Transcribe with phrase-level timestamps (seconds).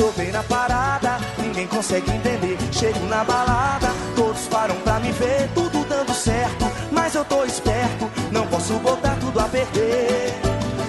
[0.00, 2.56] tô bem na parada, ninguém consegue entender.
[2.72, 6.64] Chego na balada, todos param pra me ver, tudo dando certo.
[6.90, 10.32] Mas eu tô esperto, não posso botar tudo a perder.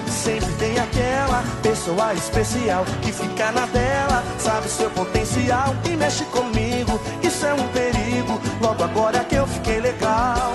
[0.08, 6.98] Sempre tem aquela pessoa especial que fica na tela, sabe seu potencial e mexe comigo.
[7.22, 10.54] Isso é um perigo, logo agora que eu fiquei legal.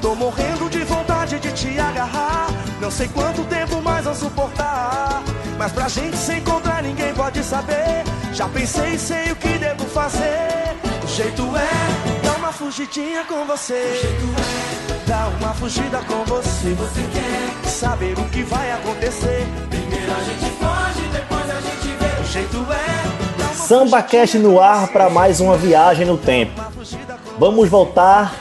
[0.00, 2.67] Tô morrendo de vontade de te agarrar.
[2.80, 5.22] Não sei quanto tempo mais vou suportar.
[5.58, 8.04] Mas pra gente se encontrar ninguém pode saber.
[8.32, 10.76] Já pensei e sei o que devo fazer.
[11.02, 13.74] O jeito é dar uma fugidinha com você.
[13.74, 16.72] O jeito é dar uma fugida com você.
[16.74, 19.46] Você quer saber o que vai acontecer?
[19.68, 22.20] Primeiro a gente foge, depois a gente vê.
[22.20, 23.54] O jeito é.
[23.54, 26.52] Samba Cash no ar para mais uma viagem no tempo.
[27.38, 28.34] Vamos voltar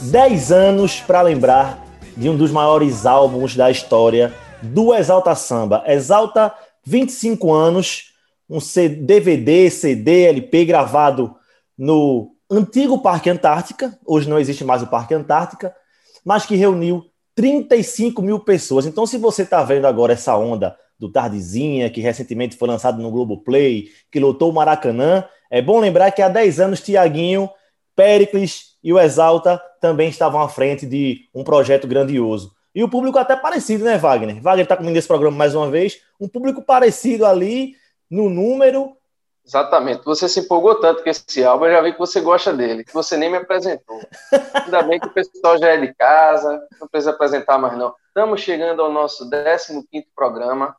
[0.00, 1.89] 10 anos para lembrar
[2.20, 5.82] de um dos maiores álbuns da história do Exalta Samba.
[5.86, 8.12] Exalta 25 anos,
[8.46, 11.34] um DVD, CD, LP gravado
[11.78, 15.74] no antigo Parque Antártica, hoje não existe mais o Parque Antártica,
[16.22, 18.84] mas que reuniu 35 mil pessoas.
[18.84, 23.10] Então, se você está vendo agora essa onda do Tardezinha, que recentemente foi lançado no
[23.10, 27.48] Globoplay, que lotou o Maracanã, é bom lembrar que há 10 anos Tiaguinho,
[27.96, 32.54] Pericles e o Exalta também estavam à frente de um projeto grandioso.
[32.74, 34.40] E o público até parecido, né, Wagner?
[34.40, 36.00] Wagner está comigo nesse programa mais uma vez.
[36.20, 37.74] Um público parecido ali
[38.08, 38.96] no número.
[39.44, 40.04] Exatamente.
[40.04, 42.94] Você se empolgou tanto com esse álbum, eu já vi que você gosta dele, que
[42.94, 44.00] você nem me apresentou.
[44.64, 47.94] Ainda bem que o pessoal já é de casa, não precisa apresentar mais não.
[48.06, 50.76] Estamos chegando ao nosso 15º programa.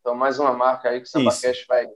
[0.00, 1.86] Então, mais uma marca aí que o SambaCast vai,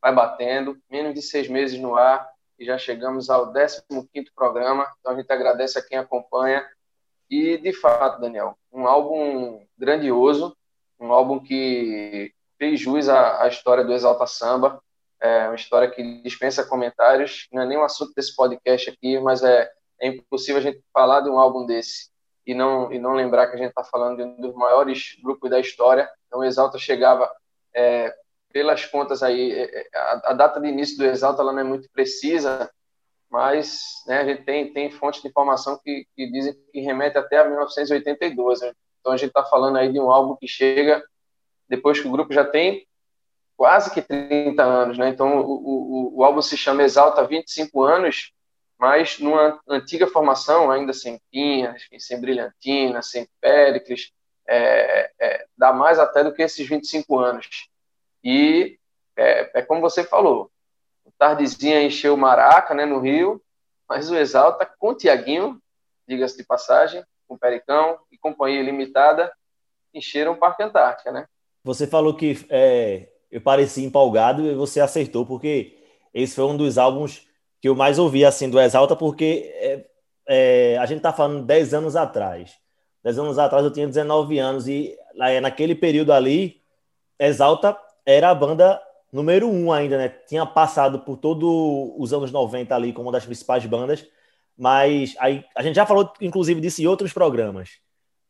[0.00, 0.78] vai batendo.
[0.90, 2.26] Menos de seis meses no ar
[2.58, 4.86] e já chegamos ao 15º programa.
[5.00, 6.66] Então, a gente agradece a quem acompanha
[7.30, 10.56] e, de fato, Daniel, um álbum grandioso,
[10.98, 14.80] um álbum que fez jus à, à história do Exalta Samba,
[15.20, 19.42] é uma história que dispensa comentários, não é nem um assunto desse podcast aqui, mas
[19.42, 19.70] é,
[20.00, 22.10] é impossível a gente falar de um álbum desse
[22.46, 25.50] e não, e não lembrar que a gente está falando de um dos maiores grupos
[25.50, 26.08] da história.
[26.26, 27.30] Então, o Exalta chegava,
[27.74, 28.14] é,
[28.56, 31.64] pelas contas aí, é, é, a, a, data de início do Exalta ela não é
[31.64, 32.70] muito precisa,
[33.30, 37.36] mas né, a gente tem, tem fontes de informação que, que dizem que remete até
[37.36, 38.62] a 1982.
[38.62, 38.72] Né?
[38.98, 41.04] Então a gente está falando aí de um álbum que chega
[41.68, 42.86] depois que o grupo já tem
[43.58, 44.96] quase que 30 anos.
[44.96, 45.10] Né?
[45.10, 48.32] Então o, o, o álbum se chama Exalta 25 anos,
[48.78, 54.12] mas numa antiga formação, ainda sem Pinhas, sem Brilhantina, sem Péricles,
[54.48, 57.68] é, é, dá mais até do que esses 25 anos.
[58.22, 58.78] E
[59.16, 60.50] é, é como você falou,
[61.18, 63.42] Tardezinha encheu o Maraca, né, no Rio,
[63.88, 65.60] mas o Exalta com o Tiaguinho,
[66.06, 69.32] diga-se de passagem, com o Pericão e Companhia Limitada,
[69.94, 71.26] encheram o Parque Antártica, né?
[71.64, 75.76] Você falou que é, eu pareci empolgado e você acertou, porque
[76.12, 77.26] esse foi um dos álbuns
[77.60, 79.86] que eu mais ouvi, assim, do Exalta, porque é,
[80.28, 82.54] é, a gente tá falando 10 anos atrás.
[83.02, 84.96] 10 anos atrás eu tinha 19 anos e
[85.40, 86.60] naquele período ali,
[87.18, 88.80] Exalta era a banda
[89.12, 90.08] número um ainda, né?
[90.08, 91.48] Tinha passado por todos
[91.98, 94.06] os anos 90 ali como uma das principais bandas,
[94.56, 97.78] mas aí, a gente já falou, inclusive, disso em outros programas.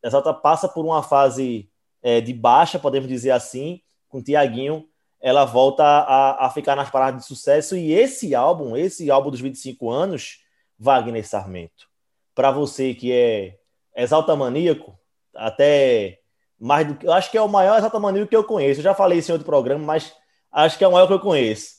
[0.03, 1.70] Exalta passa por uma fase
[2.03, 4.88] é, de baixa, podemos dizer assim, com Tiaguinho,
[5.20, 9.41] ela volta a, a ficar nas paradas de sucesso, e esse álbum, esse álbum dos
[9.41, 10.41] 25 anos,
[10.78, 11.88] Wagner Sarmento,
[12.34, 13.58] para você que é
[13.94, 14.98] exalta maníaco,
[15.34, 16.20] até
[16.59, 17.06] mais do que.
[17.06, 18.81] Eu acho que é o maior exalta maníaco que eu conheço.
[18.81, 20.12] Eu já falei isso em outro programa, mas
[20.53, 21.77] acho que é o maior que eu conheço.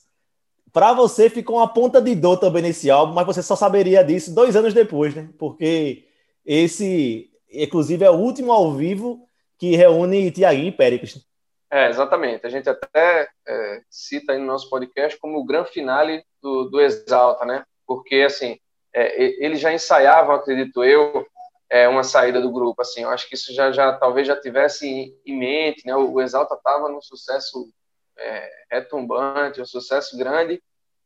[0.72, 4.34] Para você ficou uma ponta de dor também nesse álbum, mas você só saberia disso
[4.34, 5.30] dois anos depois, né?
[5.40, 6.06] Porque
[6.46, 9.28] esse, inclusive, é o último ao vivo
[9.58, 11.26] que reúne Tiaguinho e Péricles.
[11.72, 12.46] É, exatamente.
[12.46, 16.80] A gente até é, cita aí no nosso podcast como o grande finale do, do
[16.80, 17.64] Exalta, né?
[17.86, 18.58] Porque, assim,
[18.94, 21.26] é, eles já ensaiavam, acredito eu,
[21.70, 23.04] é, uma saída do grupo, assim.
[23.04, 25.96] Eu acho que isso já, já talvez já tivesse em, mente, né?
[25.96, 27.72] O, o Exalta estava num sucesso
[28.18, 30.62] é, retumbante, um sucesso grande,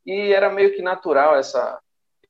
[0.06, 1.80] e era meio que natural essa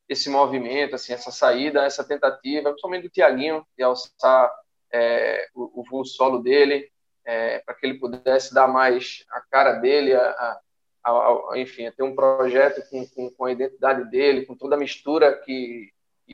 [0.09, 4.51] esse movimento, assim, essa saída, essa tentativa, principalmente do Tiaguinho, de alçar
[4.91, 6.91] é, o, o solo dele,
[7.23, 10.59] é, para que ele pudesse dar mais a cara dele, a,
[11.03, 14.75] a, a, enfim, a ter um projeto com, com, com, a identidade dele, com toda
[14.75, 15.94] a mistura que,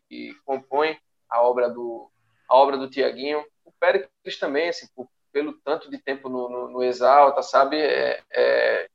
[0.10, 0.98] que compõe
[1.30, 2.10] a obra do
[2.50, 3.44] a obra do Tiaguinho.
[3.66, 5.08] O Péricles também, assim, por
[5.38, 7.78] pelo tanto de tempo no, no, no Exalta, sabe?
[7.80, 8.88] É, é,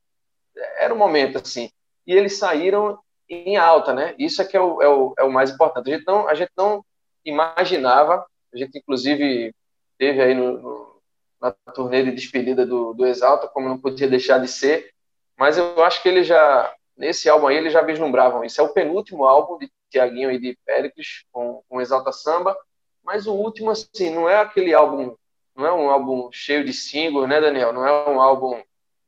[0.78, 1.70] era um momento assim.
[2.04, 2.98] E eles saíram
[3.28, 4.14] em alta, né?
[4.18, 5.88] Isso é que é o, é o, é o mais importante.
[5.88, 6.84] A gente, não, a gente não
[7.24, 9.54] imaginava, a gente inclusive
[9.96, 11.00] teve aí no, no,
[11.40, 14.92] na turnê de despedida do, do Exalta, como não podia deixar de ser,
[15.38, 18.60] mas eu acho que ele já, nesse álbum aí, eles já vislumbravam isso.
[18.60, 22.56] É o penúltimo álbum de Tiaguinho e de Péricles com, com Exalta Samba,
[23.02, 25.16] mas o último, assim, não é aquele álbum,
[25.56, 27.72] não é um álbum cheio de singles, né, Daniel?
[27.72, 28.62] Não é um álbum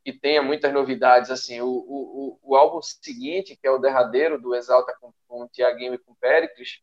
[0.05, 1.61] que tenha muitas novidades, assim.
[1.61, 5.99] O, o, o álbum seguinte, que é o derradeiro do Exalta com, com Tiaguinho e
[5.99, 6.81] com Péricles,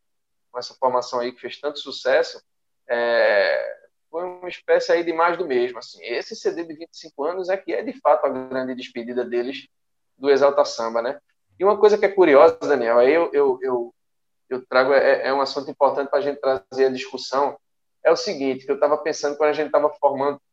[0.49, 2.41] com essa formação aí que fez tanto sucesso,
[2.87, 3.79] é,
[4.09, 5.77] foi uma espécie aí de mais do mesmo.
[5.77, 6.01] Assim.
[6.03, 9.67] Esse CD de 25 anos é que é de fato a grande despedida deles
[10.21, 11.19] do Exalta Samba, né?
[11.59, 13.93] E uma coisa que é curiosa, Daniel, aí eu, eu, eu,
[14.49, 17.57] eu trago, é, é, um assunto importante para a gente trazer a discussão,
[18.03, 19.91] é o seguinte, que eu estava pensando quando a gente estava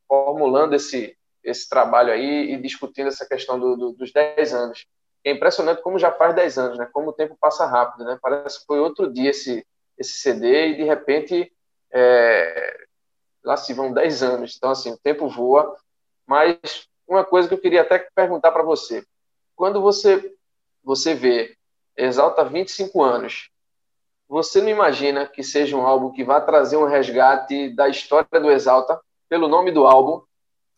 [0.08, 4.86] formulando esse, esse trabalho aí e discutindo essa questão do, do, dos 10 anos.
[5.24, 6.88] É impressionante como já faz 10 anos, né?
[6.92, 8.18] Como o tempo passa rápido, né?
[8.20, 9.66] Parece que foi outro dia esse,
[9.98, 11.52] esse CD e de repente
[11.92, 12.84] é,
[13.44, 14.54] lá se vão 10 anos.
[14.56, 15.76] Então, assim, o tempo voa.
[16.26, 19.04] Mas uma coisa que eu queria até perguntar para você.
[19.58, 20.32] Quando você,
[20.84, 21.56] você vê
[21.96, 23.50] Exalta 25 anos,
[24.28, 28.52] você não imagina que seja um álbum que vá trazer um resgate da história do
[28.52, 30.22] Exalta pelo nome do álbum?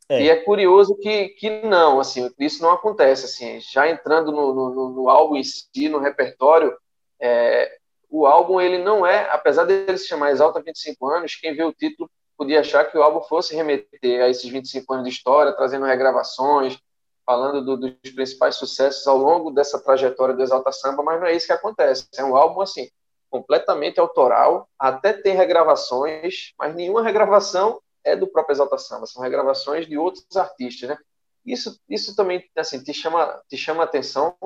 [0.08, 0.22] É.
[0.22, 4.88] E é curioso que, que não, assim, isso não acontece, assim, já entrando no, no,
[4.88, 6.74] no álbum em si, no repertório,
[7.20, 7.76] é,
[8.08, 11.72] o álbum ele não é, apesar dele se chamar Exalta 25 anos, quem vê o
[11.72, 15.84] título podia achar que o álbum fosse remeter a esses 25 anos de história, trazendo
[15.84, 16.80] regravações,
[17.25, 21.34] falando do, dos principais sucessos ao longo dessa trajetória do Exalta Samba, mas não é
[21.34, 22.06] isso que acontece.
[22.17, 22.88] É um álbum assim
[23.28, 29.87] completamente autoral, até tem regravações, mas nenhuma regravação é do próprio Exalta Samba, são regravações
[29.87, 30.99] de outros artistas, né?
[31.46, 34.37] Isso, isso também assim te chama te chama atenção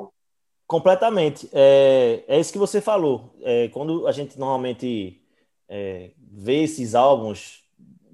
[0.64, 5.20] completamente é, é isso que você falou é, quando a gente normalmente
[5.68, 7.64] é, vê esses álbuns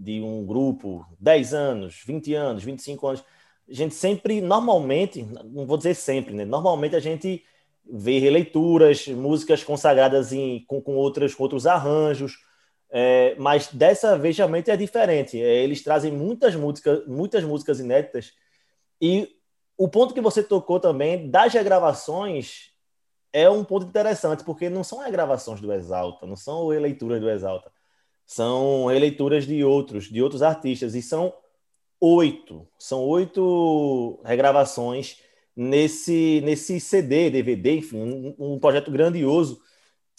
[0.00, 3.24] de um grupo, 10 anos, 20 anos, 25 anos,
[3.70, 6.44] a gente sempre, normalmente, não vou dizer sempre, né?
[6.44, 7.44] Normalmente a gente
[7.90, 12.38] vê releituras, músicas consagradas em, com, com, outras, com outros arranjos,
[12.90, 15.40] é, mas dessa vez realmente é diferente.
[15.40, 18.32] É, eles trazem muitas músicas, muitas músicas inéditas
[19.00, 19.28] e
[19.78, 22.70] o ponto que você tocou também das regravações
[23.32, 27.70] é um ponto interessante, porque não são regravações do Exalta, não são releituras do Exalta
[28.30, 31.34] são releituras de outros, de outros artistas, e são
[32.00, 35.18] oito, são oito regravações
[35.54, 39.60] nesse, nesse CD, DVD, enfim, um, um projeto grandioso.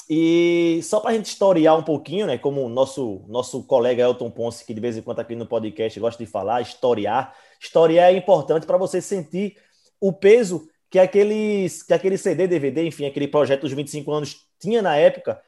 [0.09, 4.65] E só para a gente historiar um pouquinho, né, como nosso, nosso colega Elton Ponce,
[4.65, 7.35] que de vez em quando aqui no podcast gosta de falar, historiar.
[7.59, 9.55] Historiar é importante para você sentir
[9.99, 14.81] o peso que aquele, que aquele CD, DVD, enfim, aquele projeto dos 25 anos tinha
[14.81, 15.41] na época,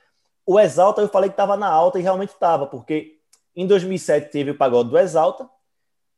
[0.46, 3.18] o Exalta, eu falei que estava na alta e realmente estava, porque
[3.56, 5.50] em 2007 teve o pagode do Exalta,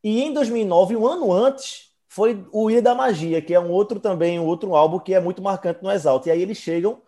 [0.08, 4.00] e em 2009, um ano antes, foi o Ilha da Magia, que é um outro
[4.00, 6.30] também, um outro álbum que é muito marcante no Exalta.
[6.30, 7.02] E aí eles chegam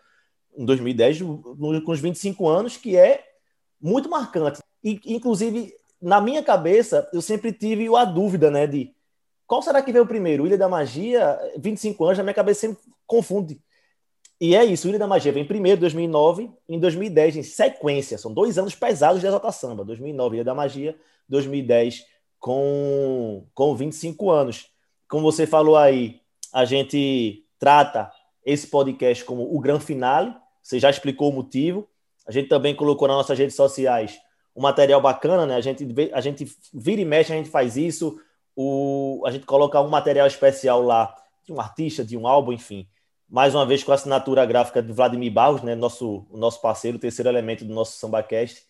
[0.58, 3.24] em 2010 com os 25 anos, que é
[3.80, 4.64] muito marcante.
[4.84, 5.72] E, inclusive,
[6.02, 8.92] na minha cabeça, eu sempre tive a dúvida, né, de
[9.46, 10.48] qual será que veio primeiro?
[10.48, 13.62] Ilha da Magia, 25 anos, na minha cabeça sempre confunde.
[14.42, 18.18] E é isso, Ilha da Magia vem primeiro, 2009, em 2010, em sequência.
[18.18, 19.86] São dois anos pesados de Exalta Samba.
[19.86, 20.98] 2009, Ilha da Magia,
[21.30, 24.68] 2010, com, com 25 anos.
[25.08, 26.22] Como você falou aí,
[26.54, 28.12] a gente trata
[28.46, 30.36] esse podcast como o grande finale.
[30.62, 31.88] Você já explicou o motivo.
[32.28, 34.20] A gente também colocou nas nossas redes sociais
[34.56, 35.56] um material bacana, né?
[35.56, 38.20] A gente, a gente vira e mexe, a gente faz isso.
[38.56, 41.16] O, a gente coloca um material especial lá
[41.46, 42.88] de um artista, de um álbum, enfim
[43.30, 47.30] mais uma vez com a assinatura gráfica de Vladimir Barros, né, nosso, nosso parceiro, terceiro
[47.30, 48.64] elemento do nosso SambaCast.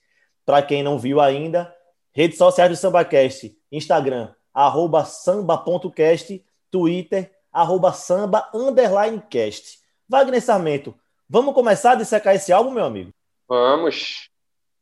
[0.45, 1.73] Para quem não viu ainda,
[2.17, 9.77] redes sociais do SambaCast, Instagram, arroba samba.cast, Twitter, arroba samba, underline cast.
[10.09, 10.95] Wagner Sarmento,
[11.29, 13.11] vamos começar a dissecar esse álbum, meu amigo?
[13.47, 14.31] Vamos.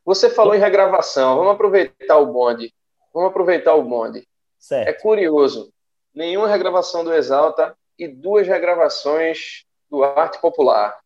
[0.05, 2.73] Você falou em regravação, vamos aproveitar o bonde.
[3.13, 4.25] Vamos aproveitar o bonde.
[4.57, 4.87] Certo.
[4.87, 5.73] É curioso,
[6.13, 10.97] nenhuma regravação do Exalta e duas regravações do arte popular.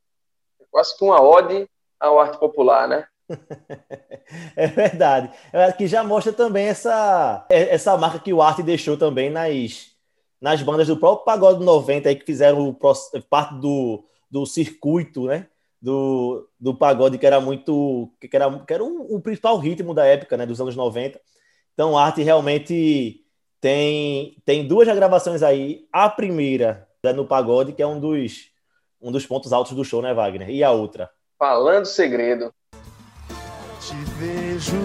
[0.61, 1.67] É quase que uma ode
[1.99, 3.07] ao arte popular, né?
[4.55, 5.31] é verdade.
[5.77, 9.91] Que já mostra também essa, é, essa marca que o arte deixou também nas,
[10.41, 12.75] nas bandas do próprio Pagode 90 aí, que fizeram
[13.29, 15.47] parte do, do circuito, né?
[15.81, 20.05] Do, do pagode que era muito que era, que era o, o principal ritmo da
[20.05, 21.21] época, né, dos anos 90.
[21.73, 23.23] Então, arte realmente
[23.61, 25.87] tem tem duas regravações aí.
[25.89, 28.49] A primeira é no pagode, que é um dos
[29.01, 30.49] um dos pontos altos do show, né, Wagner?
[30.49, 31.09] E a outra?
[31.37, 32.53] Falando segredo.
[33.89, 34.75] Te vejo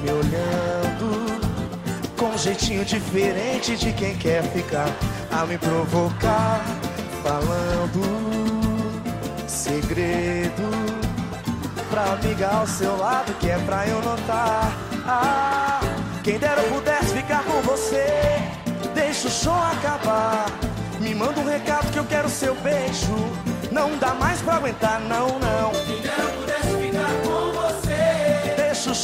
[0.00, 1.40] me olhando
[2.16, 4.86] com um jeitinho diferente de quem quer ficar
[5.32, 6.64] a me provocar,
[7.24, 8.02] falando
[9.48, 10.62] segredo
[11.90, 14.72] pra amigar ao seu lado que é pra eu notar.
[15.04, 15.80] Ah,
[16.22, 18.06] quem dera eu pudesse ficar com você,
[18.94, 20.46] deixa o show acabar.
[21.00, 23.12] Me manda um recado que eu quero seu beijo.
[23.72, 26.05] Não dá mais pra aguentar, não, não.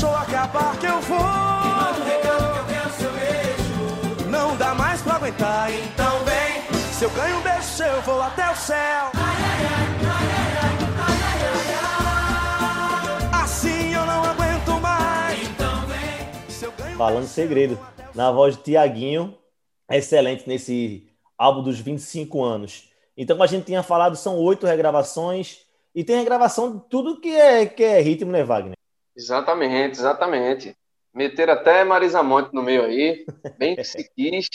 [0.03, 1.17] Show acabar que eu vou.
[1.17, 4.29] Me manda um recado que eu quero seu beijo.
[4.29, 6.63] Não dá mais pra aguentar, então vem.
[6.93, 8.77] Se eu ganho um beijo seu, eu vou até o céu.
[8.77, 10.59] Ai, ai, ai, ai, ai,
[16.81, 16.97] ai.
[16.97, 17.79] Falando segredo.
[18.15, 19.37] Na voz de Tiaguinho,
[19.91, 22.89] excelente nesse álbum dos 25 anos.
[23.17, 25.61] Então, como a gente tinha falado, são oito regravações
[25.95, 28.82] e tem regravação de tudo que é, que é ritmo, né, Wagner?
[29.17, 30.77] Exatamente, exatamente.
[31.13, 33.25] Meter até Marisa Monte no meio aí,
[33.59, 34.49] bem que se quis.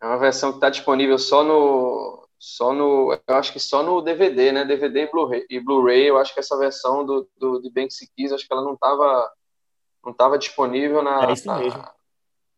[0.00, 4.00] É uma versão que está disponível só no, só no, eu acho que só no
[4.00, 4.64] DVD, né?
[4.64, 5.46] DVD e Blu-ray.
[5.50, 8.46] E Blu-ray, eu acho que essa versão do, do de Bem que se quis, acho
[8.46, 9.30] que ela não estava
[10.02, 11.92] não estava disponível na, é na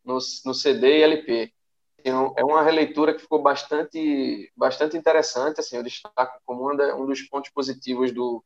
[0.05, 1.53] no, no, CD e LP.
[1.99, 5.59] Então, é uma releitura que ficou bastante, bastante interessante.
[5.59, 8.45] Assim, eu destaco como um dos pontos positivos do,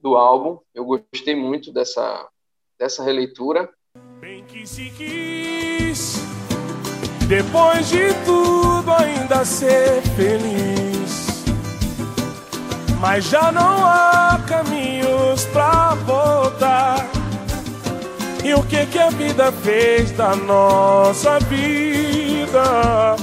[0.00, 0.58] do álbum.
[0.74, 2.28] Eu gostei muito dessa,
[2.78, 3.68] dessa releitura.
[4.20, 6.16] Bem que se quis,
[7.28, 11.44] depois de tudo, ainda ser feliz.
[13.00, 17.08] Mas já não há caminhos pra voltar
[18.48, 23.14] e o que que a vida fez da nossa vida?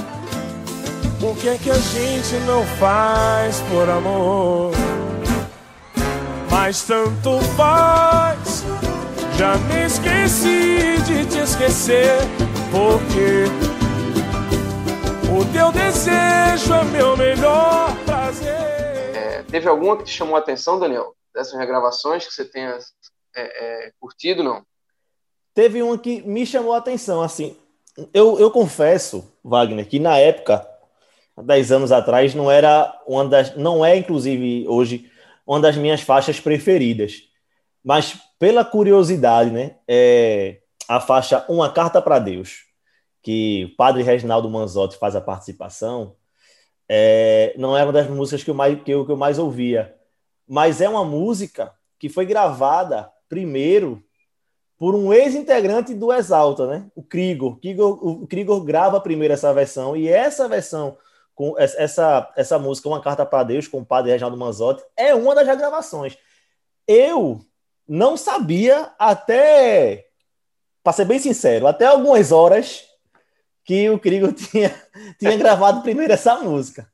[1.20, 4.72] O que que a gente não faz por amor?
[6.58, 8.64] Mas tanto faz,
[9.36, 12.16] já me esqueci de te esquecer,
[12.72, 13.44] porque
[15.30, 18.48] o teu desejo é meu melhor prazer.
[18.48, 21.14] É, teve alguma que te chamou a atenção, Daniel?
[21.34, 22.78] Dessas regravações que você tenha
[23.36, 23.42] é,
[23.86, 24.64] é, curtido, não?
[25.52, 27.54] Teve uma que me chamou a atenção, assim.
[28.14, 30.66] Eu, eu confesso, Wagner, que na época,
[31.36, 33.54] há 10 anos atrás, não era uma das.
[33.56, 35.12] Não é, inclusive, hoje,
[35.46, 37.22] uma das minhas faixas preferidas.
[37.84, 39.76] Mas, pela curiosidade, né?
[39.86, 42.64] É a faixa Uma Carta para Deus,
[43.22, 46.14] que o padre Reginaldo Manzotti faz a participação,
[46.88, 49.94] é, não é uma das músicas que eu, mais, que, eu, que eu mais ouvia.
[50.46, 54.02] Mas é uma música que foi gravada primeiro
[54.78, 56.86] por um ex-integrante do Exalta, né?
[56.94, 57.58] O Krigor.
[57.80, 60.96] O Krigor grava primeiro essa versão e essa versão
[61.36, 65.34] com essa essa música Uma Carta para Deus com o padre Reginaldo Manzotti é uma
[65.34, 66.18] das regravações.
[66.88, 67.40] Eu
[67.86, 70.08] não sabia até
[70.82, 72.84] para ser bem sincero, até algumas horas
[73.64, 74.70] que o Krigor tinha
[75.18, 76.90] tinha gravado primeiro essa música.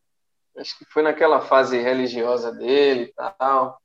[0.59, 3.81] Acho que foi naquela fase religiosa dele e tal.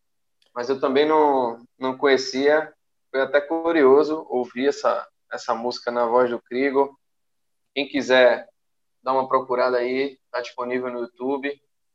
[0.54, 2.74] Mas eu também não, não conhecia
[3.12, 6.94] foi até curioso ouvir essa, essa música na voz do Krigor.
[7.74, 8.48] Quem quiser
[9.08, 11.50] dar uma procurada aí, está disponível no YouTube.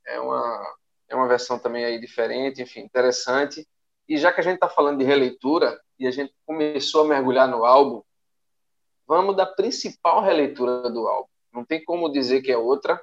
[0.07, 0.77] É uma,
[1.11, 3.69] é uma versão também aí diferente, enfim, interessante.
[4.09, 7.47] E já que a gente está falando de releitura e a gente começou a mergulhar
[7.47, 8.03] no álbum,
[9.07, 11.29] vamos da principal releitura do álbum.
[11.53, 12.99] Não tem como dizer que é outra,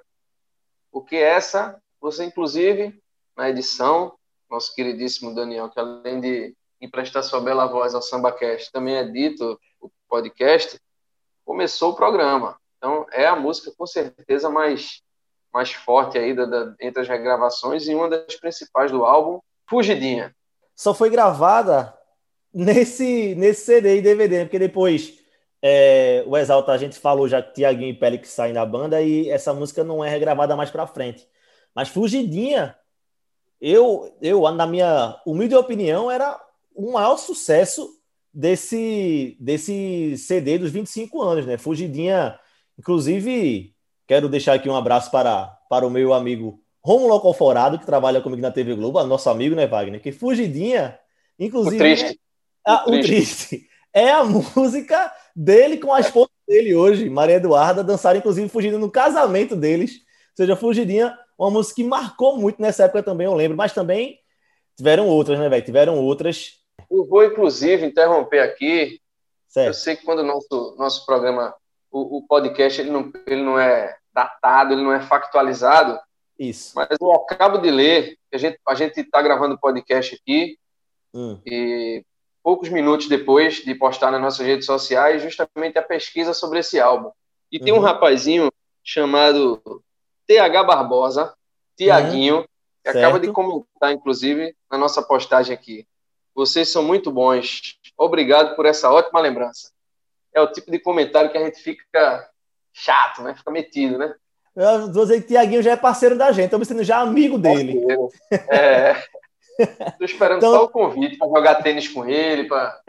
[0.91, 2.99] porque essa, você inclusive,
[3.37, 4.17] na edição,
[4.49, 9.59] nosso queridíssimo Daniel, que além de emprestar sua bela voz ao SambaCast, também é dito
[9.79, 10.81] o podcast,
[11.45, 12.58] começou o programa.
[12.79, 15.03] Então, é a música com certeza mais,
[15.53, 20.35] mais forte aí da, da, entre as regravações e uma das principais do álbum, Fugidinha.
[20.75, 21.93] Só foi gravada
[22.53, 25.19] nesse, nesse CD e DVD, porque depois
[25.61, 29.29] é, o Exalta, a gente falou já que Tiaguinho e Pélix saem da banda e
[29.29, 31.27] essa música não é regravada mais pra frente.
[31.75, 32.75] Mas Fugidinha,
[33.59, 36.39] eu, eu, na minha humilde opinião, era
[36.73, 37.99] o maior sucesso
[38.33, 41.57] desse, desse CD dos 25 anos, né?
[41.57, 42.39] Fugidinha,
[42.79, 43.75] inclusive,
[44.07, 48.41] quero deixar aqui um abraço para, para o meu amigo Romulo Alcoforado, que trabalha comigo
[48.41, 50.01] na TV Globo, nosso amigo, né, Wagner?
[50.01, 50.97] Que Fugidinha,
[51.37, 51.75] inclusive.
[51.75, 52.19] O triste.
[52.65, 53.47] É, a, o, triste.
[53.47, 53.69] triste.
[53.93, 58.89] É a música dele com a esposa dele hoje, Maria Eduarda, dançaram, inclusive, fugindo no
[58.89, 59.97] casamento deles.
[59.97, 64.17] Ou seja, Fugidinha, uma música que marcou muito nessa época também, eu lembro, mas também
[64.75, 65.65] tiveram outras, né, velho?
[65.65, 66.59] Tiveram outras
[66.89, 68.99] eu vou, inclusive, interromper aqui.
[69.47, 69.67] Certo.
[69.67, 71.53] Eu sei que quando o nosso, nosso programa,
[71.91, 75.99] o, o, podcast, ele não, ele não é datado, ele não é factualizado.
[76.37, 76.73] Isso.
[76.75, 80.57] Mas eu acabo de ler, a gente a gente está gravando o podcast aqui,
[81.13, 81.39] hum.
[81.45, 82.03] e
[82.43, 87.11] poucos minutos depois de postar nas nossas redes sociais, justamente a pesquisa sobre esse álbum.
[87.51, 87.81] E tem um Uhum.
[87.83, 88.49] rapazinho
[88.83, 89.61] chamado
[90.27, 91.33] TH Barbosa,
[91.75, 92.45] Tiaguinho,
[92.83, 93.27] que acaba Certo.
[93.27, 95.85] de comentar, inclusive, na nossa postagem aqui.
[96.33, 97.77] Vocês são muito bons.
[97.97, 99.71] Obrigado por essa ótima lembrança.
[100.33, 102.29] É o tipo de comentário que a gente fica
[102.73, 103.33] chato, né?
[103.35, 104.13] Fica metido, né?
[104.55, 107.79] Eu vou dizer que Tiaguinho já é parceiro da gente, estamos sendo já amigo dele.
[108.49, 108.93] É.
[109.97, 112.79] Tô esperando Então- só o convite para jogar tênis com ele, para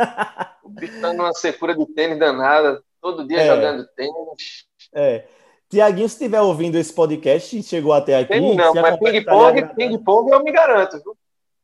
[0.62, 3.46] o bicho tá numa secura de tênis danada, todo dia É.
[3.46, 4.66] jogando tênis.
[4.94, 5.24] É.
[5.68, 8.28] Tiaguinho, se estiver ouvindo esse podcast e chegou até aqui.
[8.32, 11.16] Tênis não, mas ping-pong, estaria- ping-pong eu me garanto, viu?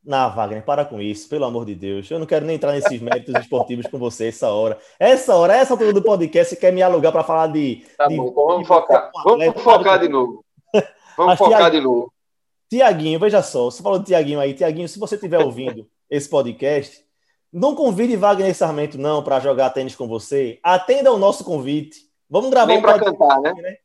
[0.07, 2.09] Não, Wagner, para com isso, pelo amor de Deus.
[2.09, 4.79] Eu não quero nem entrar nesses méritos esportivos com você essa hora.
[4.97, 7.83] Essa hora, essa altura do podcast, você quer me alugar para falar de.
[7.97, 9.11] Tá de- bom, vamos de- focar.
[9.13, 10.45] um Vamos focar de novo.
[11.17, 12.13] Vamos Mas, focar Thiago- de novo.
[12.69, 14.53] Tiaguinho, veja só, você falou de Tiaguinho aí.
[14.53, 17.03] Tiaguinho, se você estiver ouvindo esse podcast,
[17.51, 20.59] não convide Wagner Sarmento, não, para jogar tênis com você.
[20.63, 21.97] Atenda ao nosso convite.
[22.29, 23.17] Vamos gravar Nem um para podcast.
[23.17, 23.77] cantar, né?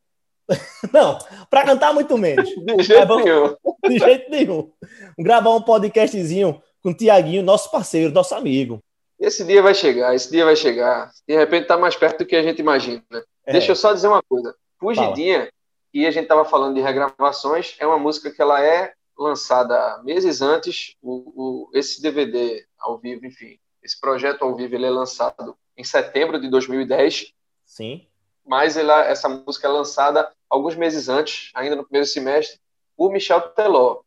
[0.93, 1.19] Não,
[1.51, 2.49] para cantar muito menos.
[2.77, 3.57] De jeito vamos- nenhum.
[3.89, 4.73] De jeito nenhum.
[5.19, 8.81] Gravar um podcastzinho com o Tiaguinho, nosso parceiro, nosso amigo.
[9.19, 11.11] Esse dia vai chegar, esse dia vai chegar.
[11.29, 13.03] De repente tá mais perto do que a gente imagina.
[13.47, 14.55] É, Deixa eu só dizer uma coisa.
[14.81, 15.49] Fugidinha,
[15.95, 20.43] e a gente estava falando de regravações, é uma música que ela é lançada meses
[20.43, 20.95] antes.
[21.01, 25.85] O, o- esse DVD ao vivo, enfim, esse projeto ao vivo, ele é lançado em
[25.85, 27.33] setembro de 2010,
[27.65, 28.07] Sim.
[28.47, 32.59] Mas ela, essa música é lançada alguns meses antes, ainda no primeiro semestre,
[32.97, 34.01] por Michel Teló.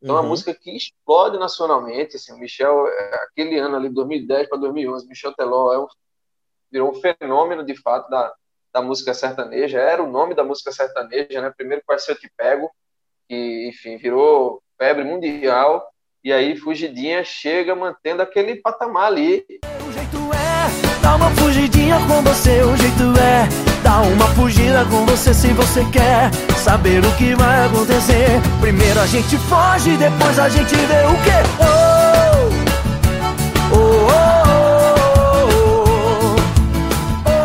[0.00, 0.28] Então, é uma Uhum.
[0.28, 2.16] música que explode nacionalmente.
[2.16, 5.86] Assim, o Michel, é, aquele ano ali, 2010 para 2011, Michel Teló é um,
[6.70, 8.32] virou um fenômeno de fato da,
[8.72, 9.80] da música sertaneja.
[9.80, 11.52] Era o nome da música sertaneja, né?
[11.56, 12.70] Primeiro com Eu Te Pego,
[13.28, 15.88] que, enfim, virou febre mundial.
[16.22, 19.44] E aí, Fugidinha chega mantendo aquele patamar ali.
[19.84, 25.32] O jeito é dar uma fugidinha com você, o jeito é uma fugida com você
[25.34, 26.30] se você quer
[26.62, 28.28] saber o que vai acontecer.
[28.60, 31.30] Primeiro a gente foge, depois a gente vê o que.
[31.60, 32.48] Oh,
[33.74, 34.08] oh, oh,
[37.26, 37.36] oh,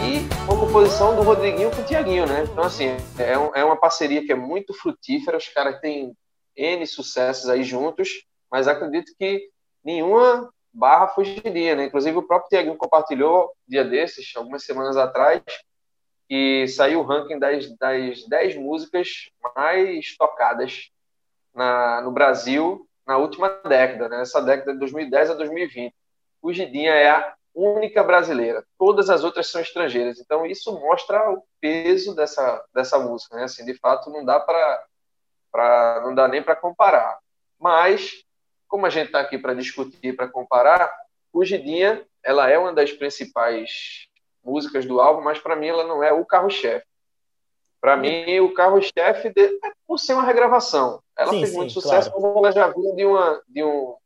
[0.00, 0.04] oh.
[0.04, 2.44] E composição do Rodriguinho com o Tiaguinho, né?
[2.50, 5.36] Então, assim, é, um- é uma parceria que é muito frutífera.
[5.38, 6.12] Os caras têm
[6.56, 8.08] N sucessos aí juntos,
[8.50, 9.40] mas acredito que
[9.84, 11.84] nenhuma barra fugiria, né?
[11.84, 15.42] Inclusive, o próprio Tiaguinho compartilhou dia desses, algumas semanas atrás,
[16.28, 19.08] que saiu o ranking das, das 10 músicas
[19.56, 20.90] mais tocadas
[21.54, 24.22] na, no Brasil na última década, né?
[24.22, 25.92] Essa década de 2010 a 2020.
[26.40, 28.64] Fugidinha é a única brasileira.
[28.78, 30.20] Todas as outras são estrangeiras.
[30.20, 33.44] Então isso mostra o peso dessa, dessa música, né?
[33.44, 34.84] Assim, de fato não dá para
[35.52, 37.18] para não dá nem para comparar.
[37.58, 38.24] Mas
[38.70, 40.90] como a gente está aqui para discutir, para comparar,
[41.32, 44.06] Fugidinha, ela é uma das principais
[44.42, 46.86] músicas do álbum, mas para mim ela não é o carro-chefe.
[47.80, 49.42] Para mim, o carro-chefe de...
[49.42, 51.02] é por ser uma regravação.
[51.18, 52.38] Ela Sim, fez sim, muito sucesso, claro.
[52.38, 53.96] ela já vinha de uma de um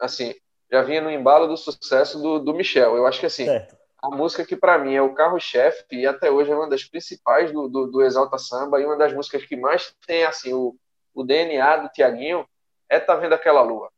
[0.00, 0.34] assim,
[0.70, 2.96] já vinha no embalo do sucesso do, do Michel.
[2.96, 3.76] Eu acho que assim, Certo.
[4.00, 7.52] a música que para mim é o carro-chefe e até hoje é uma das principais
[7.52, 10.76] do, do, do Exalta Samba e uma das músicas que mais tem assim o,
[11.12, 12.46] o DNA do Tiaguinho
[12.88, 13.90] é Tá Vendo Aquela Lua.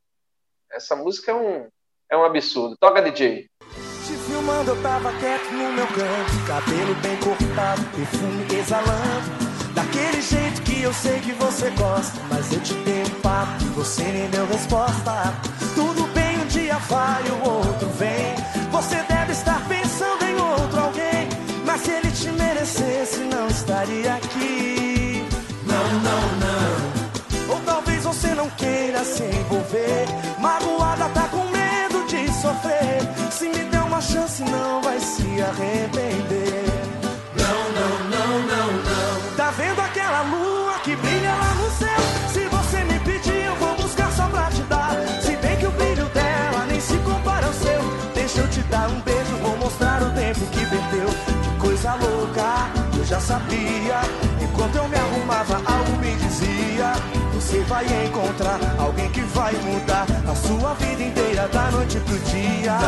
[0.73, 1.67] Essa música é um,
[2.11, 2.77] é um absurdo.
[2.79, 3.49] Toca, DJ.
[4.07, 6.47] Te filmando, eu tava quieto no meu canto.
[6.47, 9.51] Cabelo bem cortado, perfume exalando.
[9.75, 12.21] Daquele jeito que eu sei que você gosta.
[12.31, 15.35] Mas eu te dei um papo, você nem deu resposta.
[15.75, 18.37] Tudo bem, um dia vai, o outro vem.
[18.71, 21.29] Você deve estar pensando em outro alguém.
[21.67, 25.25] Mas se ele te merecesse, não estaria aqui.
[25.67, 27.55] Não, não, não.
[27.55, 30.20] Ou talvez você não queira se envolver.
[33.41, 36.63] Se me der uma chance, não vai se arrepender.
[37.41, 39.35] Não, não, não, não, não.
[39.35, 42.01] Tá vendo aquela lua que brilha lá no céu?
[42.35, 44.91] Se você me pedir, eu vou buscar só pra te dar.
[45.23, 47.81] Se bem que o brilho dela nem se compara ao seu.
[48.15, 51.09] Deixa eu te dar um beijo, vou mostrar o tempo que perdeu.
[51.43, 54.03] Que coisa louca, eu já sabia.
[54.39, 56.93] Enquanto eu me arrumava, algo me dizia:
[57.51, 62.79] Você vai encontrar alguém que vai mudar a sua vida inteira, da noite pro dia.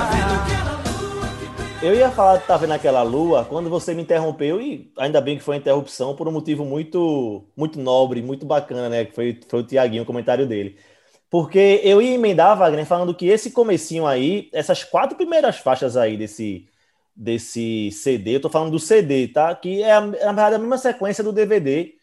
[1.83, 5.37] Eu ia falar de Tá Vendo Aquela Lua quando você me interrompeu, e ainda bem
[5.37, 9.05] que foi interrupção por um motivo muito, muito nobre, muito bacana, né?
[9.05, 10.79] Que foi, foi o Tiaguinho, o comentário dele.
[11.29, 16.16] Porque eu ia emendar, Wagner, falando que esse comecinho aí, essas quatro primeiras faixas aí
[16.16, 16.68] desse,
[17.16, 19.53] desse CD, eu tô falando do CD, tá?
[19.57, 22.01] Que é, na verdade, a mesma sequência do DVD,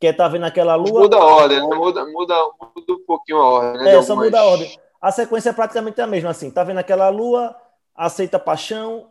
[0.00, 1.00] que é Tá Vendo Aquela Lua.
[1.02, 1.76] Muda a ordem, né?
[1.76, 2.34] Muda, muda,
[2.74, 3.90] muda um pouquinho a ordem, né?
[3.94, 4.80] É, só algumas- muda a ordem.
[5.00, 6.50] A sequência é praticamente a mesma, assim.
[6.50, 7.54] Tá vendo aquela lua,
[7.94, 9.10] aceita paixão,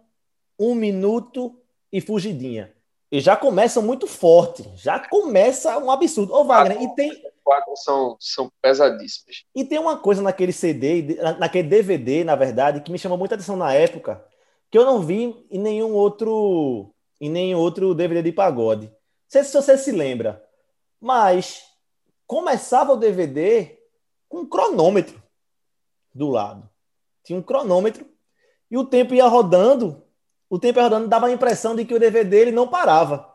[0.60, 1.56] um minuto
[1.94, 2.74] e Fugidinha.
[3.12, 4.68] E já começam muito forte.
[4.76, 6.34] Já começa um absurdo.
[6.34, 7.12] Ô, Wagner, e tem,
[7.44, 9.44] Quatro são, são pesadíssimas.
[9.56, 13.34] e tem uma coisa naquele CD, na- naquele DVD, na verdade, que me chamou muita
[13.36, 14.24] atenção na época,
[14.70, 18.86] que eu não vi em nenhum outro, em nenhum outro DVD de pagode.
[18.88, 18.94] Não
[19.28, 20.44] sei se você se lembra,
[21.02, 21.64] mas
[22.28, 23.78] começava o DVD
[24.28, 25.22] com um cronômetro
[26.14, 26.70] do lado.
[27.24, 28.06] Tinha um cronômetro
[28.70, 30.04] e o tempo ia rodando.
[30.50, 33.28] O tempo ia rodando, dava a impressão de que o DVD ele não parava.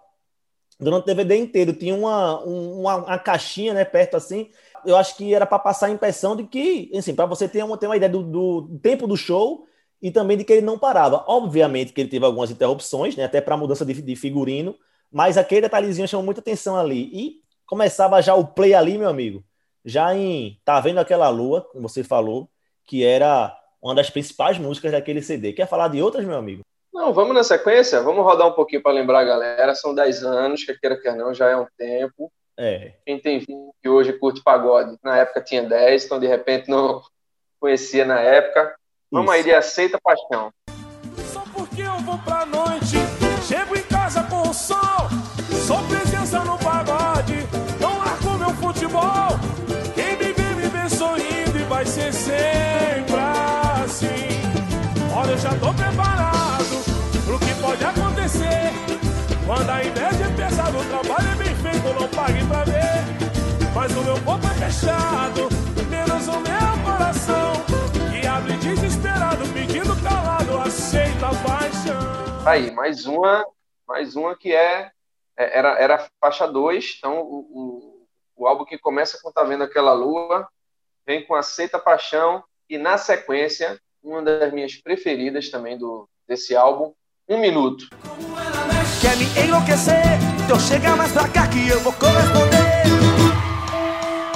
[0.79, 4.50] Durante o DVD inteiro tinha uma, um- uma, uma caixinha, né, perto assim.
[4.85, 7.79] Eu acho que era para passar a impressão de que, assim, para você ter uma,
[7.79, 9.66] ter uma ideia do, do tempo do show
[10.03, 11.24] e também de que ele não parava.
[11.29, 14.74] Obviamente que ele teve algumas interrupções, né, até para mudança de, de figurino,
[15.11, 17.09] mas aquele detalhezinho chamou muita atenção ali.
[17.12, 19.44] E começava já o play ali, meu amigo,
[19.85, 22.48] já em Tá Vendo Aquela Lua, como você falou,
[22.85, 25.53] que era uma das principais músicas daquele CD.
[25.53, 26.62] Quer falar de outras, meu amigo?
[26.92, 28.00] Não, vamos na sequência?
[28.00, 29.74] Vamos rodar um pouquinho para lembrar a galera.
[29.74, 32.33] São 10 anos, quer queira, quer não, já é um tempo.
[32.57, 33.48] É, Quem tem 20
[33.83, 37.03] e hoje curte pagode, na época tinha 10, então de repente não
[37.59, 38.77] conhecia na época.
[39.11, 39.37] Vamos Isso.
[39.38, 40.53] aí de Aceita Paixão.
[41.33, 42.96] Só porque eu vou pra noite,
[43.46, 45.13] chego em casa com o sol.
[55.34, 56.76] Eu já tô preparado
[57.26, 58.70] pro que pode acontecer.
[59.44, 63.74] Quando a inveja é pesada, o trabalho é bem feito, não pague pra ver.
[63.74, 65.48] Mas o meu corpo é fechado,
[65.90, 67.52] menos o meu coração.
[68.12, 72.46] Que abre desesperado, pedindo calado, aceita a paixão.
[72.46, 73.44] Aí, mais uma,
[73.88, 74.92] mais uma que é,
[75.36, 79.64] é- era, era faixa 2, então o, o, o álbum que começa com Tá Vendo
[79.64, 80.46] Aquela Lua,
[81.04, 86.92] vem com Aceita Paixão, e na sequência, uma das minhas preferidas também do, desse álbum,
[87.26, 87.88] Um Minuto.
[89.00, 90.02] Quer me enlouquecer?
[90.44, 92.84] Então chega mais pra cá que eu vou corresponder.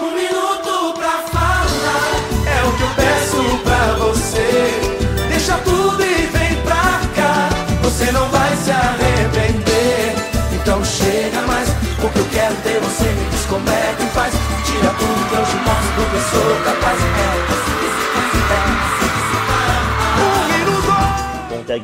[0.00, 2.08] Um minuto pra falar
[2.48, 5.28] é o que eu peço pra você.
[5.28, 7.50] Deixa tudo e vem pra cá,
[7.82, 10.14] você não vai se arrepender.
[10.54, 11.68] Então chega mais,
[12.00, 13.04] porque eu quero ter você.
[13.04, 14.32] Me diz como é que faz.
[14.64, 16.98] Tira tudo que eu te mostro do que eu sou capaz.
[17.00, 17.57] É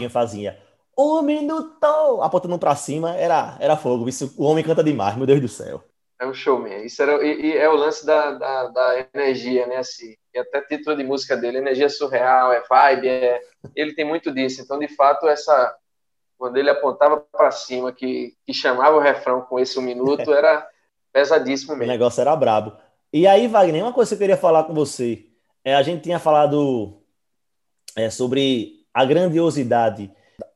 [0.04, 0.58] o Teguinho fazia
[0.96, 4.08] um minuto, apontando pra cima, era, era fogo.
[4.08, 5.82] Isso, o homem canta demais, meu Deus do céu.
[6.20, 6.84] É um showman.
[6.84, 9.78] Isso era, e, e é o lance da, da, da energia, né?
[9.78, 13.40] Assim, e até título de música dele, energia surreal, é vibe, é...
[13.74, 14.62] ele tem muito disso.
[14.62, 15.76] Então, de fato, essa
[16.36, 20.68] quando ele apontava para cima, que, que chamava o refrão com esse um minuto, era
[21.12, 21.92] pesadíssimo O mesmo.
[21.92, 22.76] negócio era brabo.
[23.12, 25.26] E aí, Wagner, uma coisa que eu queria falar com você.
[25.64, 27.00] É, a gente tinha falado
[27.96, 30.10] é, sobre a grandiosidade,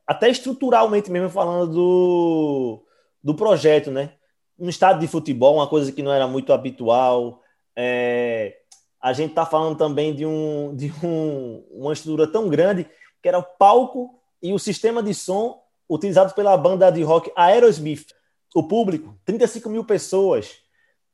[0.07, 2.85] até estruturalmente mesmo falando do,
[3.21, 4.13] do projeto, né?
[4.57, 7.41] Um estado de futebol, uma coisa que não era muito habitual.
[7.75, 8.57] É,
[9.01, 12.87] a gente está falando também de, um, de um, uma estrutura tão grande
[13.21, 18.07] que era o palco e o sistema de som utilizados pela banda de rock Aerosmith.
[18.55, 20.57] O público, 35 mil pessoas,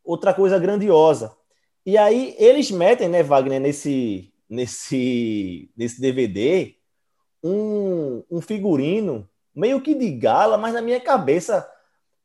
[0.04, 1.36] outra coisa grandiosa.
[1.86, 6.76] E aí eles metem, né, Wagner, nesse, nesse, nesse DVD,
[7.46, 11.70] um, um figurino meio que de gala, mas na minha cabeça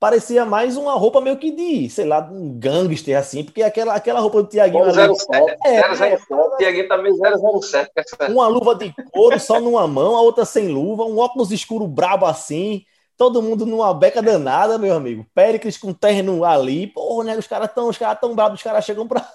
[0.01, 4.19] parecia mais uma roupa meio que de, sei lá, um gangster, assim, porque aquela, aquela
[4.19, 6.25] roupa do Tiaguinho ali, 007, É, 007,
[6.57, 7.91] Tiaguinho também 007.
[7.93, 11.53] com essa- uma luva de couro só numa mão, a outra sem luva, um óculos
[11.53, 12.83] escuro brabo assim,
[13.15, 15.27] todo mundo numa beca danada, meu amigo.
[15.35, 17.37] Péricles com terno ali, porra, né?
[17.37, 19.29] Os caras tão, os caras tão bravos, os caras chegam pra,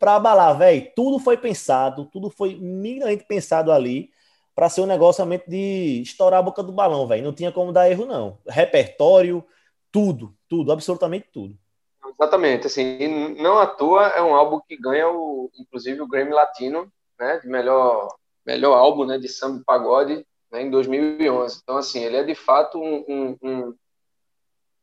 [0.00, 0.88] pra abalar, velho.
[0.96, 4.10] Tudo foi pensado, tudo foi minimamente pensado ali
[4.58, 7.22] pra ser um negócio realmente de estourar a boca do balão, velho.
[7.22, 8.40] Não tinha como dar erro, não.
[8.44, 9.46] Repertório,
[9.92, 11.56] tudo, tudo, absolutamente tudo.
[12.04, 16.92] Exatamente, assim, não à toa é um álbum que ganha o, inclusive o Grammy Latino,
[17.16, 21.60] né, de melhor melhor álbum, né, de samba pagode, né, em 2011.
[21.62, 23.74] Então, assim, ele é de fato um, um, um,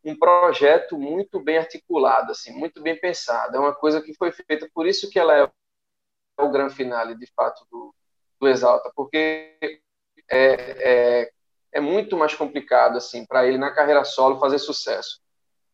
[0.05, 3.57] um projeto muito bem articulado, assim, muito bem pensado.
[3.57, 5.51] É uma coisa que foi feita, por isso que ela é
[6.41, 7.93] o grande finale, de fato, do,
[8.45, 9.57] do Exalta, porque
[10.31, 11.31] é, é,
[11.73, 15.19] é muito mais complicado, assim, para ele na carreira solo fazer sucesso.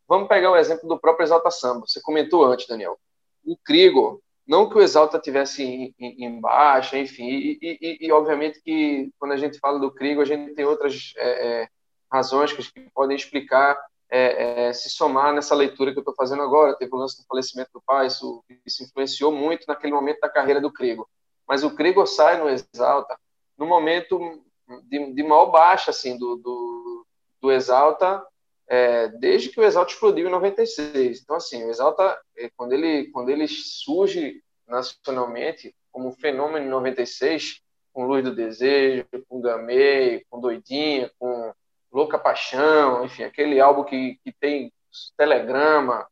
[0.07, 1.86] Vamos pegar o exemplo do próprio Exalta Samba.
[1.88, 2.97] Você comentou antes, Daniel.
[3.45, 8.12] O Krigor, não que o Exalta tivesse em, em, em baixa, enfim, e, e, e,
[8.12, 11.67] obviamente que quando a gente fala do Krigor, a gente tem outras é, é,
[12.12, 13.77] razões que, podem explicar,
[14.10, 16.75] é, se somar nessa leitura que eu estou fazendo agora.
[16.75, 20.60] Teve o lance do falecimento do pai, isso, isso influenciou muito naquele momento da carreira
[20.60, 21.07] do Krigor.
[21.51, 23.19] Mas o Krigor sai no Exalta
[23.57, 24.41] no momento
[24.83, 27.05] de, de maior baixa assim, do, do
[27.41, 28.23] do Exalta
[28.67, 31.21] é, desde que o Exalta explodiu em 96.
[31.21, 37.59] Então, assim, o Exalta, é, quando ele, quando ele surge nacionalmente como fenômeno em 96,
[37.91, 41.53] com Luz do Desejo, com Gamei, com Doidinha, com
[41.91, 44.71] Louca Paixão, enfim, aquele álbum que, que tem
[45.17, 46.07] Telegrama,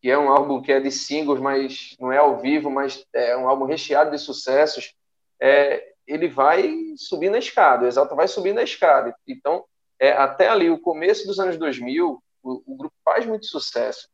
[0.00, 3.36] que é um álbum que é de singles, mas não é ao vivo, mas é
[3.36, 4.94] um álbum recheado de sucessos,
[5.40, 9.14] é, ele vai subir na escada, o Exalta vai subir na escada.
[9.26, 9.64] Então,
[9.98, 14.08] é, até ali, o começo dos anos 2000, o, o grupo faz muito sucesso.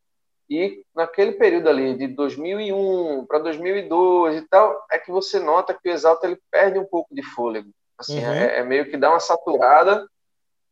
[0.48, 5.88] E naquele período ali, de 2001 para 2002 e tal, é que você nota que
[5.88, 7.70] o Exalta ele perde um pouco de fôlego.
[7.98, 8.32] Assim, uhum.
[8.32, 10.06] é, é, meio que dá uma saturada.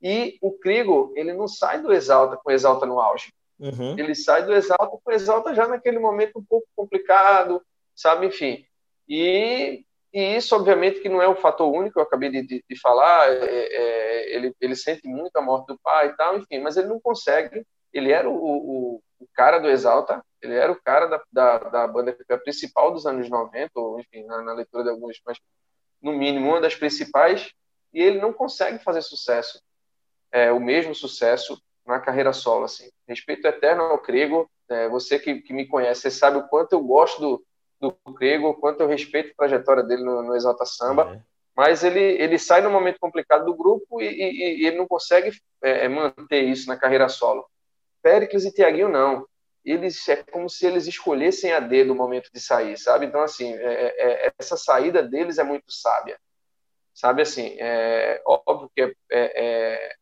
[0.02, 3.32] E o Krigo, ele não sai do Exalta com o Exalta no auge.
[3.60, 3.98] Uhum.
[3.98, 7.62] Ele sai do Exalta com o Exalta já naquele momento um pouco complicado,
[7.94, 8.26] sabe?
[8.26, 8.64] Enfim.
[9.06, 12.80] E e isso, obviamente, que não é o fator único, eu acabei de, de, de
[12.80, 16.76] falar, é, é, ele, ele sente muito a morte do pai e tal, enfim, mas
[16.76, 17.64] ele não consegue.
[17.92, 21.86] Ele era o, o, o cara do Exalta, ele era o cara da, da, da
[21.86, 25.38] banda principal dos anos 90, ou enfim, na, na, leitura de alguns, mas
[26.02, 27.52] no mínimo uma das principais,
[27.92, 29.62] e ele não consegue fazer sucesso,
[30.32, 32.64] é, o mesmo sucesso na carreira solo.
[32.64, 32.90] Assim.
[33.08, 36.80] Respeito eterno ao Krego, é, você que, que me conhece, você sabe o quanto eu
[36.82, 37.44] gosto do
[37.80, 41.22] do Grego, quanto eu respeito a trajetória dele no, no Exalta Samba, é.
[41.56, 45.32] mas ele, ele sai no momento complicado do grupo e, e, e ele não consegue
[45.62, 47.48] é, é, manter isso na carreira solo.
[48.02, 49.26] Péricles e Tiaguinho não.
[49.64, 53.06] Eles é como se eles escolhessem a D no momento de sair, sabe?
[53.06, 56.18] Então assim, é, é, é essa saída deles é muito sábia,
[56.94, 57.22] sabe?
[57.22, 59.96] Assim, é óbvio que é,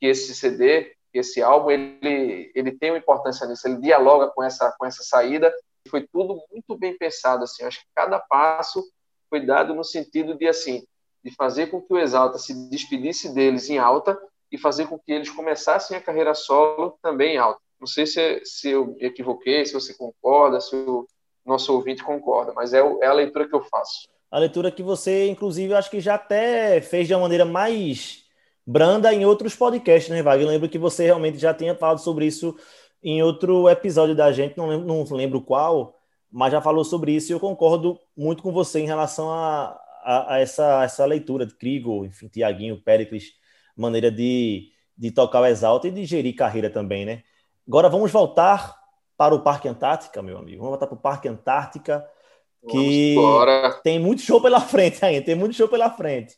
[0.00, 3.66] que esse CD, esse álbum, ele ele tem uma importância nisso.
[3.66, 5.52] Ele dialoga com essa com essa saída
[5.88, 8.82] foi tudo muito bem pensado, assim, acho que cada passo
[9.28, 10.84] foi dado no sentido de, assim,
[11.22, 14.18] de fazer com que o Exalta se despedisse deles em alta
[14.50, 17.60] e fazer com que eles começassem a carreira solo também em alta.
[17.80, 21.06] Não sei se, se eu me equivoquei, se você concorda, se o
[21.44, 24.08] nosso ouvinte concorda, mas é, é a leitura que eu faço.
[24.30, 28.23] A leitura que você, inclusive, acho que já até fez de uma maneira mais
[28.66, 30.46] branda em outros podcasts, né, Wagner?
[30.46, 32.56] Eu lembro que você realmente já tinha falado sobre isso
[33.02, 35.98] em outro episódio da gente, não lembro, não lembro qual,
[36.32, 40.34] mas já falou sobre isso e eu concordo muito com você em relação a, a,
[40.34, 43.32] a essa, essa leitura de Krigo, enfim, Tiaguinho, Pericles,
[43.76, 47.22] maneira de, de tocar o Exalta e de gerir carreira também, né?
[47.68, 48.76] Agora vamos voltar
[49.16, 50.58] para o Parque Antártica, meu amigo.
[50.58, 52.06] Vamos voltar para o Parque Antártica,
[52.68, 53.16] que
[53.82, 56.36] tem muito show pela frente ainda, tem muito show pela frente.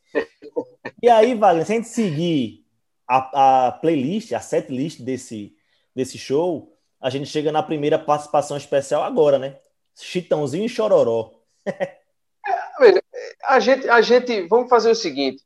[1.02, 2.64] e aí, Wagner, se a gente seguir
[3.08, 5.54] a, a playlist, a set list desse,
[5.94, 9.58] desse show, a gente chega na primeira participação especial agora, né?
[9.94, 11.32] Chitãozinho e Chororó.
[11.66, 13.02] é,
[13.44, 15.42] a, gente, a gente, vamos fazer o seguinte,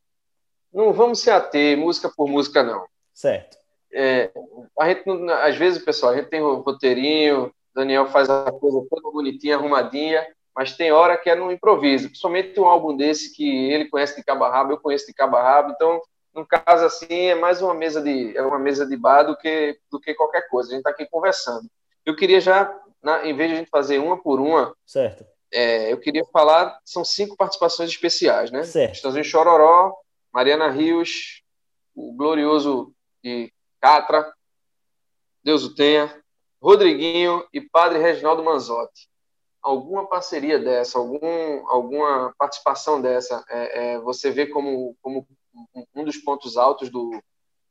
[0.72, 2.84] não vamos se ater música por música, não.
[3.12, 3.58] Certo.
[3.92, 4.30] É,
[4.78, 9.56] a gente, às vezes, pessoal, a gente tem roteirinho, Daniel faz a coisa toda bonitinha,
[9.56, 14.16] arrumadinha, mas tem hora que é no improviso, principalmente um álbum desse que ele conhece
[14.16, 16.00] de cabo a rabo, eu conheço de cabo a rabo, então
[16.34, 19.78] no caso assim é mais uma mesa de é uma mesa de bar do que
[19.90, 20.68] do que qualquer coisa.
[20.68, 21.68] A gente está aqui conversando.
[22.04, 25.24] Eu queria já, na, em vez de a gente fazer uma por uma, certo?
[25.52, 28.62] É, eu queria falar são cinco participações especiais, né?
[28.62, 28.94] Certo.
[28.94, 29.94] Estãozinho Chororó,
[30.32, 31.42] Mariana Rios,
[31.94, 34.32] o glorioso de Catra,
[35.42, 36.14] Deus o tenha,
[36.62, 39.08] Rodriguinho e Padre Reginaldo Manzotti.
[39.62, 45.26] Alguma parceria dessa, algum, alguma participação dessa, é, é, você vê como, como
[45.94, 47.10] um dos pontos altos do,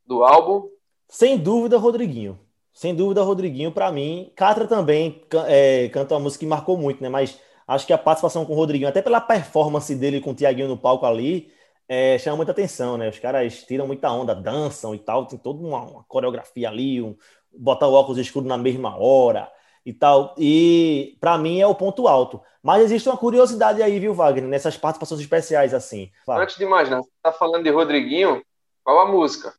[0.05, 0.69] do álbum.
[1.07, 2.39] Sem dúvida, Rodriguinho.
[2.71, 4.31] Sem dúvida, Rodriguinho, para mim.
[4.35, 7.09] Catra também é, canta uma música que marcou muito, né?
[7.09, 10.67] Mas acho que a participação com o Rodriguinho, até pela performance dele com o Tiaguinho
[10.67, 11.51] no palco ali,
[11.87, 13.09] é, chama muita atenção, né?
[13.09, 17.17] Os caras tiram muita onda, dançam e tal, tem toda uma, uma coreografia ali, um,
[17.51, 19.51] botar o óculos escuro na mesma hora
[19.85, 20.35] e tal.
[20.37, 22.41] E para mim é o ponto alto.
[22.61, 26.11] Mas existe uma curiosidade aí, viu, Wagner, nessas participações especiais assim.
[26.25, 26.43] Fala.
[26.43, 28.41] Antes de mais nada, você tá falando de Rodriguinho,
[28.83, 29.53] qual a música?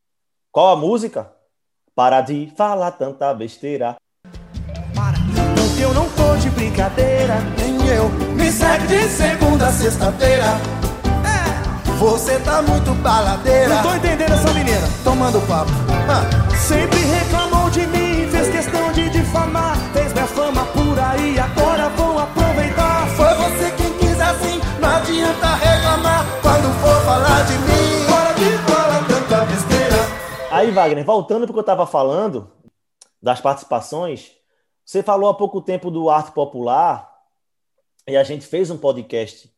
[0.52, 1.33] Qual a música?
[1.94, 3.96] Para de falar tanta besteira.
[4.94, 5.16] Para,
[5.54, 8.09] porque eu não tô de brincadeira, nem eu.
[8.35, 10.44] Me segue de segunda a sexta-feira.
[11.24, 13.76] É, você tá muito baladeira.
[13.76, 14.87] Não tô entendendo essa menina.
[15.04, 15.70] Tomando papo.
[16.09, 16.56] Ah.
[16.56, 19.76] Sempre reclamou de mim, fez questão de difamar.
[20.12, 23.07] Minha fama por aí, agora vou aproveitar.
[23.16, 28.07] Foi você quem quis assim, não adianta reclamar quando for falar de mim.
[28.09, 29.96] Para de falar tanta besteira.
[30.51, 32.51] Aí, Wagner, voltando porque eu tava falando
[33.23, 34.33] das participações,
[34.85, 37.09] você falou há pouco tempo do arte popular
[38.09, 39.49] e a gente fez um podcast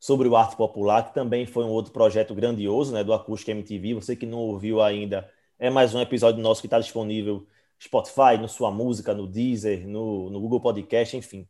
[0.00, 3.94] sobre o arte popular, que também foi um outro projeto grandioso, né, do Acústica MTV.
[3.94, 5.28] Você que não ouviu ainda,
[5.60, 7.44] É mais um episódio nosso que está disponível
[7.80, 11.48] Spotify, no Sua Música, no Deezer, no, no Google Podcast, enfim.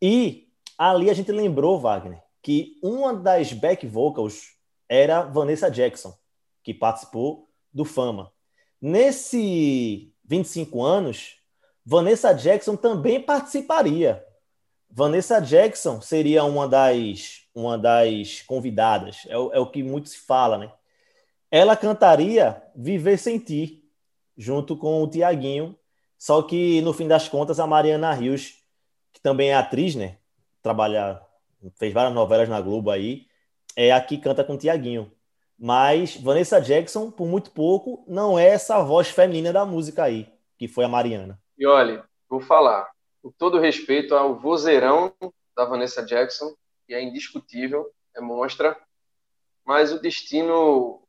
[0.00, 4.56] E ali a gente lembrou, Wagner, que uma das back vocals
[4.88, 6.16] era Vanessa Jackson,
[6.62, 8.32] que participou do Fama.
[8.80, 11.36] Nesse 25 anos,
[11.84, 14.24] Vanessa Jackson também participaria.
[14.90, 20.18] Vanessa Jackson seria uma das, uma das convidadas, é o, é o que muito se
[20.18, 20.72] fala, né?
[21.50, 23.81] Ela cantaria Viver Sem Ti,
[24.36, 25.76] junto com o Tiaguinho,
[26.18, 28.62] só que no fim das contas a Mariana Rios,
[29.12, 30.18] que também é atriz, né?
[30.62, 31.20] Trabalha,
[31.76, 33.26] fez várias novelas na Globo aí,
[33.76, 35.10] é a que canta com o Tiaguinho.
[35.58, 40.66] Mas Vanessa Jackson, por muito pouco, não é essa voz feminina da música aí, que
[40.66, 41.40] foi a Mariana.
[41.58, 42.90] E olha, vou falar,
[43.22, 45.12] com todo respeito ao vozeirão
[45.56, 46.54] da Vanessa Jackson,
[46.86, 48.76] que é indiscutível, é monstra,
[49.64, 51.01] mas o destino,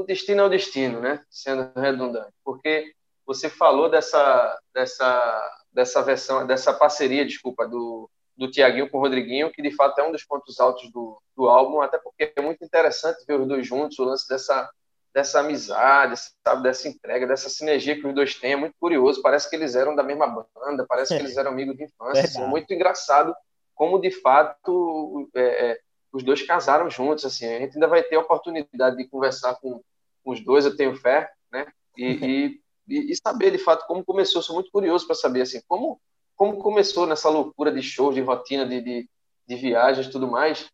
[0.00, 1.22] o destino é o destino, né?
[1.28, 2.92] Sendo redundante, porque
[3.26, 9.50] você falou dessa, dessa, dessa versão, dessa parceria, desculpa, do, do Tiaguinho com o Rodriguinho,
[9.52, 12.64] que de fato é um dos pontos altos do, do álbum, até porque é muito
[12.64, 14.70] interessante ver os dois juntos, o lance dessa
[15.12, 16.14] dessa amizade,
[16.46, 18.52] sabe, dessa entrega, dessa sinergia que os dois têm.
[18.52, 19.20] É muito curioso.
[19.22, 22.22] Parece que eles eram da mesma banda, parece que eles eram amigos de infância.
[22.22, 23.34] Assim, é muito engraçado
[23.74, 25.80] como, de fato, é, é,
[26.12, 27.24] os dois casaram juntos.
[27.24, 29.82] Assim, a gente ainda vai ter a oportunidade de conversar com,
[30.24, 31.66] com os dois, eu tenho fé, né?
[31.96, 34.42] E, e, e, saber, de fato, como começou.
[34.42, 36.00] sou muito curioso para saber, assim, como,
[36.36, 39.10] como começou nessa loucura de shows, de rotina, de, de,
[39.46, 40.70] de viagens e tudo mais.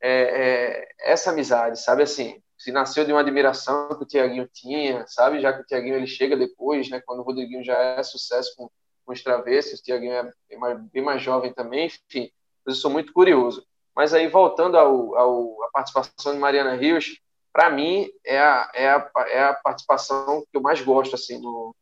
[0.00, 5.06] É, é, essa amizade, sabe assim, se nasceu de uma admiração que o Tiaguinho tinha,
[5.06, 5.40] sabe?
[5.40, 7.00] Já que o Tiaguinho ele chega depois, né?
[7.04, 8.70] Quando o Rodriguinho já é sucesso com,
[9.04, 12.30] com os travessos, o Tiaguinho é bem mais, bem mais, jovem também, enfim.
[12.66, 13.66] Eu sou muito curioso.
[13.94, 17.20] Mas aí, voltando ao, ao a participação de Mariana Rios,
[17.52, 21.74] para mim é a, é, a, é a participação que eu mais gosto, assim, no,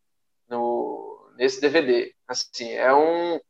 [0.49, 2.15] no, nesse DVD.
[2.29, 3.41] Assim, é um...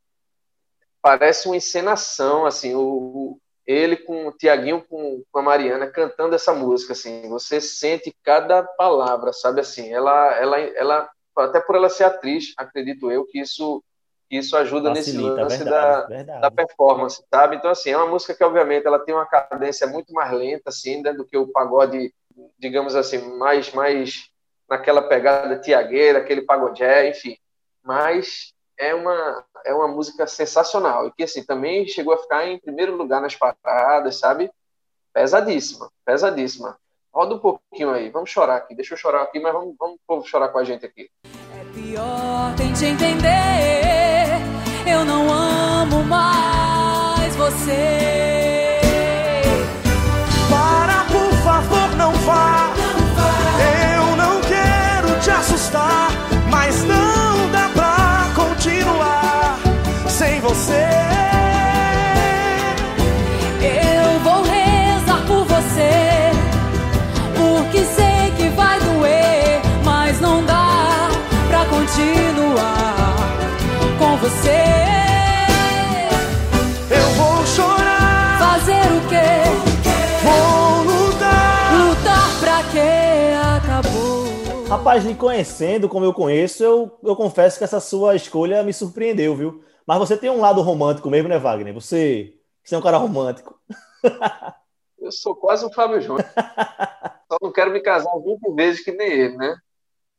[1.01, 6.55] Parece uma encenação, assim, o, ele com o Tiaguinho, com, com, a Mariana, cantando essa
[6.55, 12.05] música, assim, você sente cada palavra, sabe, assim, ela, ela, ela, até por ela ser
[12.05, 13.83] atriz, acredito eu, que isso,
[14.38, 16.40] isso ajuda Facilita, nesse lance verdade, da, verdade.
[16.40, 20.12] da performance, sabe, então, assim, é uma música que, obviamente, ela tem uma cadência muito
[20.12, 22.12] mais lenta, assim, né, do que o pagode,
[22.59, 24.31] digamos assim, mais, mais
[24.68, 27.37] naquela pegada tiagueira, aquele pagodé, enfim,
[27.83, 32.59] mas é uma, é uma música sensacional e que assim também chegou a ficar em
[32.59, 34.51] primeiro lugar nas paradas, sabe?
[35.12, 36.79] Pesadíssima, pesadíssima.
[37.14, 38.75] Roda um pouquinho aí, vamos chorar aqui.
[38.75, 41.11] Deixa eu chorar aqui, mas vamos, vamos o povo chorar com a gente aqui.
[41.25, 43.82] É pior tente entender,
[44.87, 48.32] eu não amo mais você.
[74.22, 74.62] Você.
[76.94, 78.38] Eu vou chorar.
[78.38, 79.42] Fazer o quê?
[80.22, 81.74] Vou lutar.
[81.74, 83.32] Lutar pra quê?
[83.56, 84.64] Acabou.
[84.68, 89.35] Rapaz, lhe conhecendo como eu conheço, eu, eu confesso que essa sua escolha me surpreendeu,
[89.35, 89.64] viu?
[89.85, 91.74] Mas você tem um lado romântico mesmo, né, Wagner?
[91.74, 93.58] Você, você é um cara romântico.
[95.00, 96.24] Eu sou quase um Fábio Júnior.
[97.26, 99.56] Só não quero me casar 20 vezes que nem ele, né?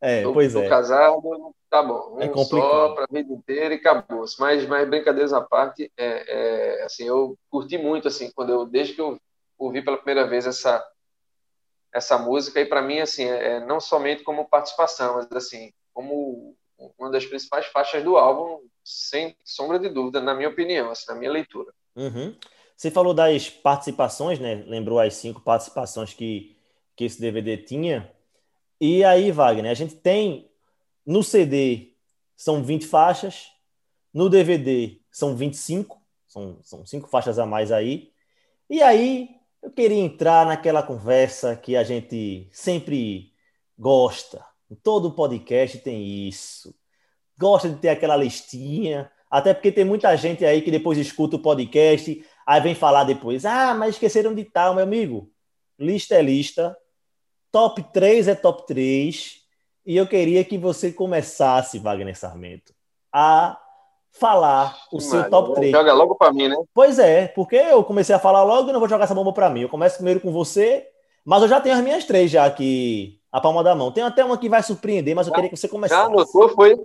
[0.06, 0.68] É, tô, pois tô é.
[0.68, 2.18] casado, tá bom.
[2.18, 2.70] Um é complicado.
[2.70, 4.26] só para a vida inteira e acabou.
[4.38, 8.96] Mas, mas brincadeiras à parte, é, é, assim, eu curti muito, assim, quando eu, desde
[8.96, 9.18] que eu
[9.58, 10.86] ouvi pela primeira vez essa,
[11.94, 16.54] essa música, e para mim, assim, é, não somente como participação, mas, assim, como
[17.00, 21.16] uma das principais faixas do álbum, sem sombra de dúvida, na minha opinião, assim, na
[21.16, 21.72] minha leitura.
[21.96, 22.36] Uhum.
[22.76, 24.66] Você falou das participações, né?
[24.68, 26.58] Lembrou as cinco participações que,
[26.94, 28.13] que esse DVD tinha.
[28.86, 30.52] E aí, Wagner, a gente tem
[31.06, 31.94] no CD
[32.36, 33.48] são 20 faixas,
[34.14, 38.12] no DVD são 25, são, são cinco faixas a mais aí.
[38.70, 39.30] E aí
[39.62, 43.32] eu queria entrar naquela conversa que a gente sempre
[43.80, 44.46] gosta.
[44.84, 46.76] Todo podcast tem isso
[47.40, 51.42] gosta de ter aquela listinha, até porque tem muita gente aí que depois escuta o
[51.42, 55.32] podcast, aí vem falar depois, ah, mas esqueceram de tal, meu amigo.
[55.80, 56.78] Lista é lista,
[57.54, 59.36] top 3 é top 3,
[59.86, 62.74] e eu queria que você começasse, Wagner Sarmento,
[63.14, 63.60] a
[64.12, 65.72] falar o seu top 3.
[65.72, 66.56] Joga logo para mim, né?
[66.74, 69.52] Pois é, porque eu comecei a falar logo e não vou jogar essa bomba para
[69.52, 69.62] mim.
[69.62, 70.88] Eu começo primeiro com você,
[71.24, 73.92] mas eu já tenho as minhas três já aqui a palma da mão.
[73.92, 76.02] Tem até uma que vai surpreender, mas eu queria que você começasse.
[76.02, 76.76] Já anotou, foi?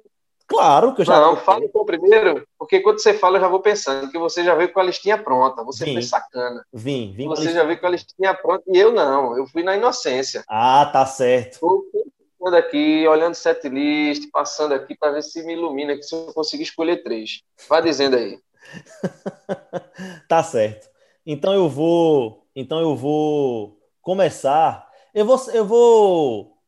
[0.48, 1.20] Claro que eu já.
[1.20, 4.54] Não, fala então primeiro, porque quando você fala, eu já vou pensando que você já
[4.54, 5.62] veio com a listinha pronta.
[5.62, 5.92] Você Vim.
[5.92, 6.64] foi sacana.
[6.72, 7.28] Vim, vim.
[7.28, 9.36] com Você já veio com a listinha pronta e eu não.
[9.36, 10.42] Eu fui na inocência.
[10.48, 11.52] Ah, tá certo.
[11.52, 16.14] Estou pensando aqui, olhando set list, passando aqui para ver se me ilumina, que se
[16.14, 17.42] eu conseguir escolher três.
[17.68, 18.38] Vai dizendo aí.
[20.28, 20.88] Tá certo.
[21.26, 24.88] Então eu vou, então eu vou começar.
[25.12, 26.58] Eu vou, eu vou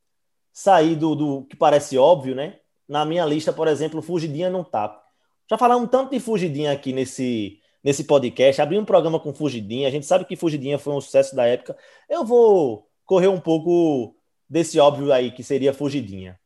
[0.52, 2.59] sair do, do que parece óbvio, né?
[2.90, 5.00] Na minha lista, por exemplo, Fugidinha não tá.
[5.48, 8.60] Já falamos tanto de Fugidinha aqui nesse nesse podcast.
[8.60, 9.86] Abri um programa com Fugidinha.
[9.86, 11.78] A gente sabe que Fugidinha foi um sucesso da época.
[12.08, 14.16] Eu vou correr um pouco
[14.48, 16.36] desse óbvio aí que seria Fugidinha.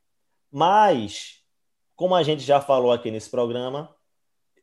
[0.53, 1.41] Mas,
[1.97, 3.89] como a gente já falou aqui nesse programa,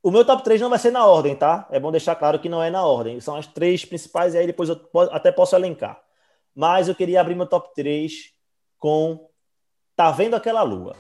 [0.04, 1.68] o meu top 3 não vai ser na ordem, tá?
[1.72, 3.20] É bom deixar claro que não é na ordem.
[3.20, 4.80] São as três principais e aí depois eu
[5.12, 6.00] até posso elencar.
[6.54, 8.14] Mas eu queria abrir meu top 3
[8.78, 9.28] com
[9.96, 10.96] Tá Vendo Aquela Lua.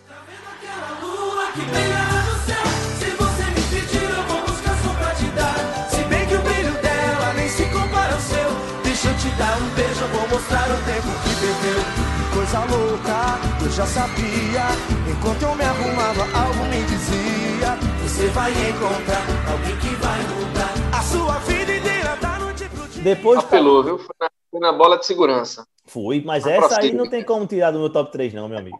[12.51, 14.65] Coisa louca, eu já sabia.
[15.09, 17.77] Enquanto eu me arrumava, algo me dizia.
[18.03, 20.73] Você vai encontrar alguém que vai mudar.
[20.97, 23.03] A sua vida inteira da noite pro dia.
[23.03, 23.97] Depois Apelou, viu?
[23.99, 25.65] Foi na, foi na bola de segurança.
[25.85, 28.57] Fui, mas Mas essa aí não tem como tirar do meu top 3, não, meu
[28.57, 28.79] amigo.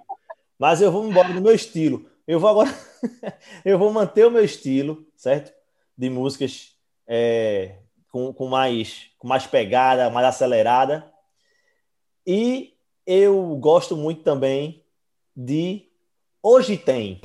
[0.60, 2.06] Mas eu vou embora no meu estilo.
[2.28, 2.74] Eu vou agora.
[3.66, 5.52] eu vou manter o meu estilo, certo?
[5.98, 6.76] De músicas
[7.08, 7.76] é,
[8.10, 11.12] com, com, mais, com mais pegada, mais acelerada.
[12.26, 12.74] E
[13.06, 14.84] eu gosto muito também
[15.36, 15.88] de
[16.44, 17.22] Hoje Tem.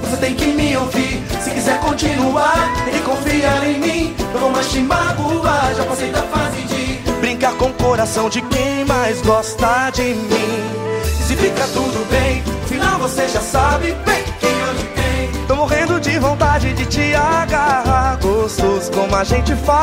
[0.00, 2.56] Você tem que me ouvir se quiser continuar
[2.88, 4.14] e confiar em mim.
[4.32, 5.74] Eu vou mais te magoar.
[5.74, 10.85] Já passei da fase de Brincar com o coração de quem mais gosta de mim.
[11.26, 12.40] Se fica tudo bem.
[12.62, 15.46] Afinal você já sabe bem quem hoje tem.
[15.48, 18.20] Tô morrendo de vontade de te agarrar.
[18.22, 19.76] Gostoso como a gente faz.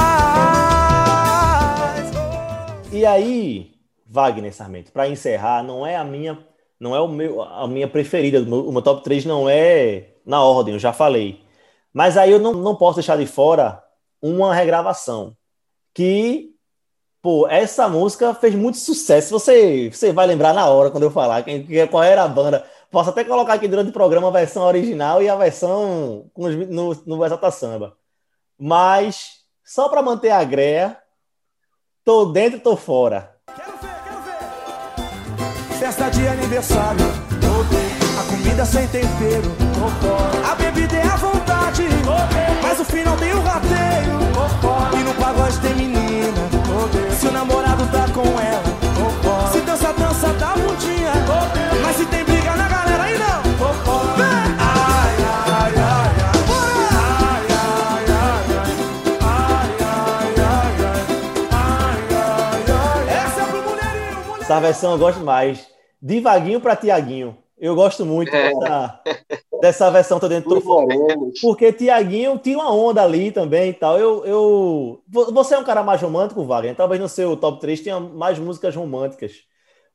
[2.94, 3.74] E aí,
[4.08, 6.40] Wagner Sarmento, para encerrar, não é a minha,
[6.80, 10.12] não é o meu, a minha preferida, o meu, o meu top 3 não é
[10.26, 11.42] na ordem, eu já falei.
[11.92, 13.84] Mas aí eu não, não posso deixar de fora
[14.22, 15.36] uma regravação
[15.94, 16.53] que,
[17.24, 19.32] pô, essa música fez muito sucesso.
[19.32, 22.64] Você, você vai lembrar na hora quando eu falar quem, quem- qual era a banda.
[22.92, 26.70] Posso até colocar aqui durante o programa a versão original e a versão com os-
[26.70, 27.94] no, no Exalta Samba.
[28.60, 30.98] Mas, só para manter a greia,
[32.04, 33.32] tô dentro, tô fora.
[33.56, 35.78] Quero ver, quero ver.
[35.80, 37.06] Festa de aniversário.
[38.20, 39.50] A comida sem tempero.
[40.52, 41.84] A bebida é à vontade.
[42.62, 44.70] Mas o final tem o rateio, ok.
[44.70, 44.73] E
[45.60, 46.50] tem menina.
[47.20, 48.64] Se o namorado tá com ela.
[49.52, 51.82] Se dança, dança, dá bundinha, ok.
[51.82, 53.44] Mas se tem briga na galera, aí não.
[54.20, 55.16] Ai, ai,
[55.52, 56.14] ai, ai.
[64.42, 65.68] Essa é versão eu gosto mais.
[66.02, 67.43] De Vaguinho para Tiaguinho.
[67.64, 68.52] Eu gosto muito É.
[68.54, 69.02] dessa,
[69.62, 70.86] dessa versão Tô Dentro, Fora.
[70.94, 71.40] morenos.
[71.40, 73.98] Porque Tiaguinho tira uma onda ali também e tal.
[73.98, 75.02] Eu, eu...
[75.08, 76.76] vo- Você é um cara mais romântico, Wagner?
[76.76, 79.44] Talvez no seu top 3 tenha mais músicas românticas.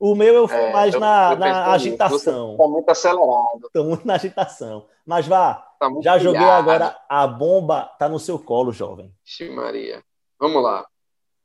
[0.00, 2.56] O meu eu fui É, mais eu- na, eu na agitação.
[2.56, 3.68] Tá muito acelerado.
[3.70, 4.86] Tô muito na agitação.
[5.04, 6.70] Mas vá, Tá já joguei pilhado.
[6.70, 6.96] agora.
[7.06, 9.12] A bomba tá no seu colo, jovem.
[9.26, 10.02] Ixi, Maria.
[10.40, 10.86] Vamos lá.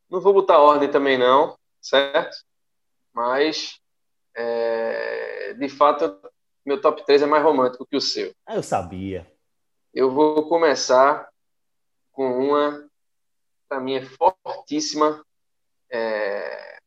[0.10, 2.38] Não vou botar ordem também, não, certo?
[3.14, 3.80] Mas,
[4.36, 6.18] é, de fato,
[6.66, 8.32] meu top 3 é mais romântico que o seu.
[8.46, 9.28] Ah, eu sabia.
[9.94, 11.28] Eu vou começar
[12.12, 12.86] com uma,
[13.70, 15.24] para mim, é fortíssima.
[15.92, 16.78] é,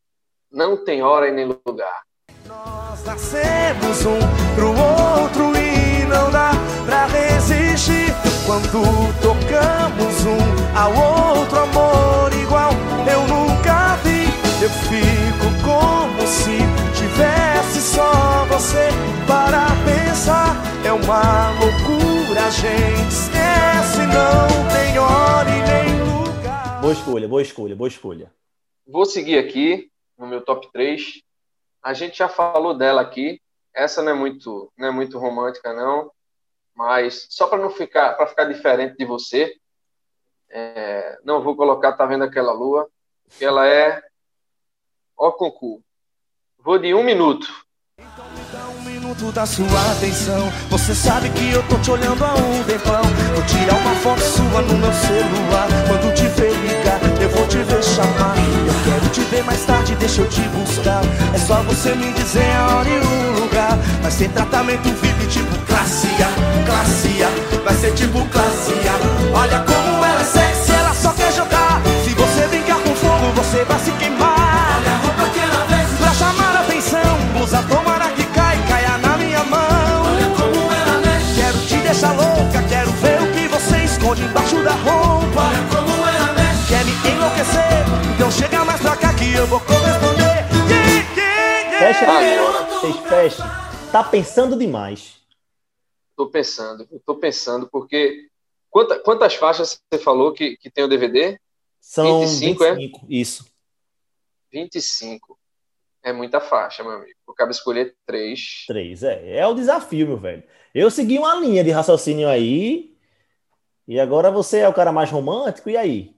[0.51, 2.03] Não tem hora e nem lugar.
[2.47, 4.19] Nós nascemos um
[4.55, 6.51] pro outro e não dá
[6.87, 8.07] pra resistir.
[8.47, 8.81] Quando
[9.21, 12.71] tocamos um ao outro, amor igual
[13.13, 13.56] eu nunca
[14.89, 16.59] fico como se
[16.95, 18.89] tivesse só você
[19.27, 20.55] para pensar.
[20.85, 26.81] É uma loucura, a gente esquece, não tem hora e nem lugar.
[26.81, 28.33] Boa escolha, boa escolha, boa escolha.
[28.87, 31.23] Vou seguir aqui no meu top 3.
[31.83, 33.41] A gente já falou dela aqui.
[33.75, 36.11] Essa não é muito, não é muito romântica, não.
[36.75, 39.57] Mas só para não ficar, para ficar diferente de você,
[40.51, 42.89] é, não vou colocar Tá Vendo Aquela Lua,
[43.39, 44.03] que ela é
[45.19, 45.83] ó concurso.
[46.65, 47.47] Vou de um minuto.
[48.53, 50.53] Dá um minuto da sua atenção.
[50.71, 53.03] Você sabe que eu tô te olhando há um tempão.
[53.35, 55.69] Vou tirar uma foto sua no meu celular.
[55.87, 58.37] Quando te ver ligar, eu vou te ver chamar.
[58.37, 61.03] Eu quero te ver mais tarde deixa eu te buscar.
[61.35, 63.77] É só você me dizer a hora e o lugar.
[64.03, 67.59] Vai ser tratamento VIP tipo classe A, classe A.
[67.65, 69.39] Vai ser tipo classe A.
[69.39, 71.81] Olha como ela é sexy, ela só quer jogar.
[72.05, 74.16] Se você brincar com fogo, você vai se queimar.
[77.47, 80.05] Blusa tomara que cai, caia na minha mão.
[80.05, 84.63] olha como ela mexe, Quero te deixar louca, quero ver o que você esconde embaixo
[84.65, 85.41] da roupa.
[85.43, 86.69] olha como ela mexe.
[86.69, 88.15] Quer me enlouquecer?
[88.15, 90.47] Então chega mais pra cá que eu vou corresponder.
[90.69, 91.79] Yeah, yeah, yeah.
[91.79, 93.45] Fecha aí, vocês fechem.
[93.93, 95.17] Tá pensando demais.
[96.17, 98.29] Tô pensando, eu tô pensando, porque
[98.71, 101.39] quanta- quantas faixas você falou que, que tem o DVD?
[101.81, 103.07] São 25, 25, é?
[103.15, 103.47] isso.
[104.51, 105.36] 25.
[106.07, 107.19] É muita faixa, meu amigo.
[107.27, 108.65] Eu cabe escolher três.
[108.69, 109.39] Três, é.
[109.39, 110.45] É o desafio, meu velho.
[110.73, 112.97] Eu segui uma linha de raciocínio aí.
[113.89, 116.15] E agora você é o cara mais romântico, e aí?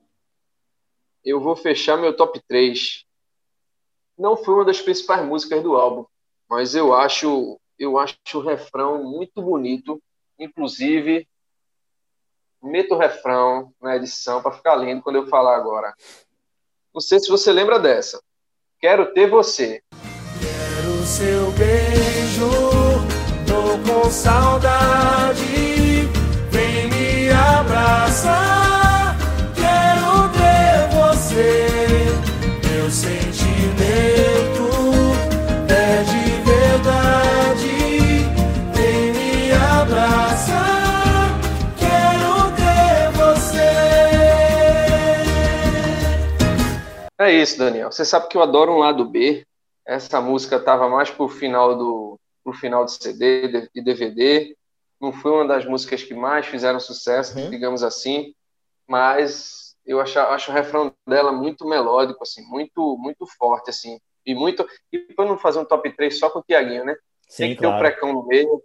[1.25, 3.07] Eu vou fechar meu top 3.
[4.19, 6.05] Não foi uma das principais músicas do álbum,
[6.47, 10.03] mas eu acho, eu acho o refrão muito bonito.
[10.39, 11.27] Inclusive,
[12.63, 15.95] meto o refrão na edição para ficar lindo quando eu falar agora.
[16.93, 18.23] Não sei se você lembra dessa.
[18.81, 19.81] Quero ter você.
[20.41, 22.49] Quero seu beijo,
[23.45, 26.09] tô com saudade.
[26.53, 28.68] Vem me abraçar.
[47.19, 47.91] É isso, Daniel.
[47.91, 49.47] Você sabe que eu adoro um lado B.
[49.87, 54.57] Essa música estava mais pro final do pro final de CD e DVD.
[55.01, 57.51] Não foi uma das músicas que mais fizeram sucesso, Uhum.
[57.51, 58.35] digamos assim,
[58.87, 64.35] mas eu acho, acho o refrão dela muito melódico, assim, muito muito forte, assim, e
[64.35, 64.67] muito.
[64.93, 66.95] E para não fazer um top 3 só com o Tiaguinho, né?
[67.37, 67.85] tem Sim, que ter um claro.
[67.87, 68.63] precão no meio.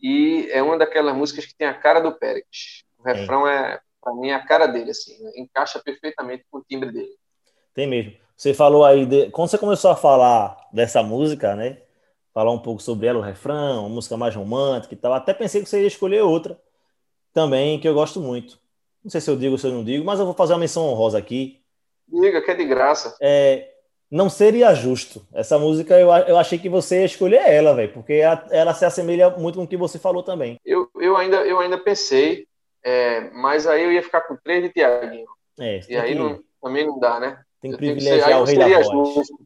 [0.00, 2.84] E é uma daquelas músicas que tem a cara do Pérez.
[2.98, 7.17] O refrão é, para mim, a cara dele, assim, encaixa perfeitamente com o timbre dele.
[7.78, 8.12] Tem mesmo.
[8.36, 9.30] Você falou aí, de...
[9.30, 11.78] quando você começou a falar dessa música, né?
[12.34, 15.12] Falar um pouco sobre ela, o refrão, uma música mais romântica e tal.
[15.12, 16.58] Até pensei que você ia escolher outra
[17.32, 18.58] também, que eu gosto muito.
[19.04, 20.58] Não sei se eu digo ou se eu não digo, mas eu vou fazer uma
[20.58, 21.60] menção honrosa aqui.
[22.08, 23.16] Diga que é de graça.
[23.22, 23.70] É,
[24.10, 25.24] não seria justo.
[25.32, 28.84] Essa música eu, eu achei que você ia escolher ela, velho, porque a- ela se
[28.86, 30.58] assemelha muito com o que você falou também.
[30.64, 32.44] Eu, eu, ainda, eu ainda pensei,
[32.82, 35.28] é, mas aí eu ia ficar com três de Tiaguinho.
[35.60, 37.38] É, E aí que, não, também não dá, né?
[37.60, 38.86] Tem que Eu tenho que ser- privilegiar o rei da voz.
[39.16, 39.38] justo.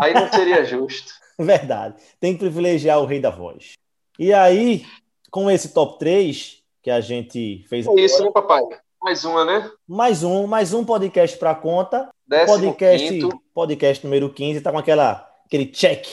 [0.00, 1.12] Aí não seria justo.
[1.38, 1.96] Verdade.
[2.20, 3.72] Tem que privilegiar o rei da voz.
[4.18, 4.84] E aí,
[5.30, 8.62] com esse top 3 que a gente fez É isso, né, papai?
[9.02, 9.70] Mais uma, né?
[9.86, 12.08] mais um, mais um podcast para conta.
[12.26, 13.42] Décimo Podcast, quinto.
[13.52, 16.06] podcast número 15, tá com aquela, aquele check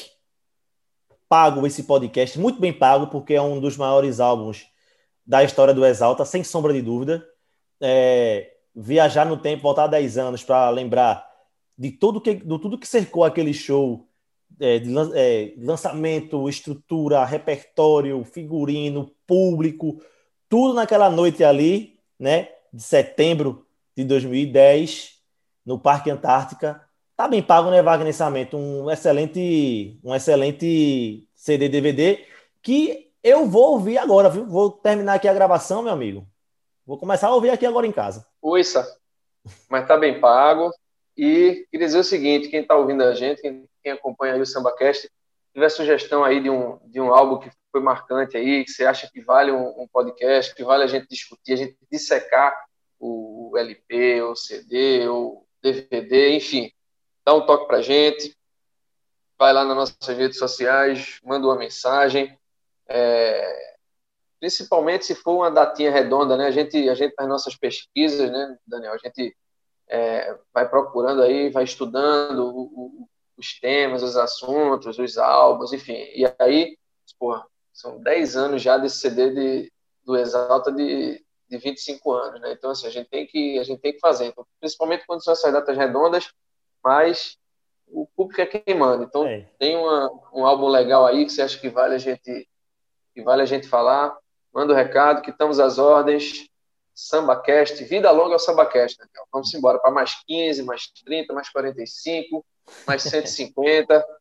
[1.30, 4.68] pago esse podcast, muito bem pago, porque é um dos maiores álbuns
[5.26, 7.26] da história do Exalta, sem sombra de dúvida.
[7.80, 11.26] É, viajar no tempo, voltar 10 anos para lembrar
[11.78, 14.08] de tudo que, de tudo que cercou aquele show,
[14.60, 20.02] é, de é, lançamento, estrutura, repertório, figurino, público,
[20.48, 23.66] tudo naquela noite ali, né, de setembro
[23.96, 25.20] de 2010,
[25.66, 26.82] no Parque Antártica.
[27.16, 28.58] Tá bem pago, né, Wagner Samento?
[28.58, 32.26] Um excelente, um excelente CD DVD
[32.62, 34.46] que eu vou ouvir agora, viu?
[34.46, 36.28] Vou terminar aqui a gravação, meu amigo.
[36.86, 38.26] Vou começar a ouvir aqui agora em casa.
[38.42, 38.86] Ouça,
[39.70, 40.72] mas tá bem pago.
[41.24, 44.46] E queria dizer o seguinte: quem está ouvindo a gente, quem, quem acompanha aí o
[44.46, 45.08] SambaCast,
[45.54, 49.08] tiver sugestão aí de um, de um álbum que foi marcante aí, que você acha
[49.08, 52.52] que vale um, um podcast, que vale a gente discutir, a gente dissecar
[53.00, 56.72] o, o LP, o CD, o DVD, enfim,
[57.24, 58.36] dá um toque pra gente.
[59.38, 62.36] Vai lá nas nossas redes sociais, manda uma mensagem.
[62.90, 63.76] É,
[64.40, 66.48] principalmente se for uma datinha redonda, né?
[66.48, 68.94] A gente, a gente nas nossas pesquisas, né, Daniel?
[68.94, 69.36] A gente
[69.92, 75.94] é, vai procurando aí, vai estudando o, o, os temas, os assuntos, os álbuns, enfim.
[76.16, 76.78] E aí,
[77.20, 79.74] porra, são 10 anos já desse CD de,
[80.06, 82.54] do Exalta de, de 25 anos, né?
[82.54, 84.28] Então, assim, a gente tem que, a gente tem que fazer.
[84.28, 86.32] Então, principalmente quando são essas datas redondas,
[86.82, 87.38] mas
[87.86, 89.04] o público é quem manda.
[89.04, 89.46] Então, É.
[89.60, 92.48] tem uma, um álbum legal aí que você acha que vale a gente
[93.14, 94.18] que vale a gente falar,
[94.54, 96.50] manda o recado, que estamos às ordens.
[96.94, 99.26] SambaCast, vida longa ao SambaCast, né, Miguel?
[99.32, 102.46] Vamos embora para mais 15, mais 30, mais 45,
[102.88, 104.06] mais 150.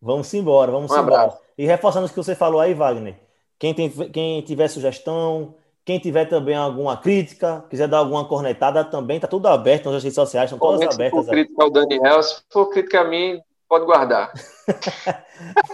[0.00, 1.22] Vamos embora, vamos Um embora.
[1.22, 1.40] abraço.
[1.56, 3.18] E reforçando o que você falou aí, Wagner,
[3.58, 9.18] quem, tem, quem tiver sugestão, quem tiver também alguma crítica, quiser dar alguma cornetada também,
[9.18, 11.34] tá tudo aberto nas redes sociais, estão todas Principalmente se for abertas.
[11.34, 14.32] crítica ao Daniel, se for crítica a mim, Pode guardar.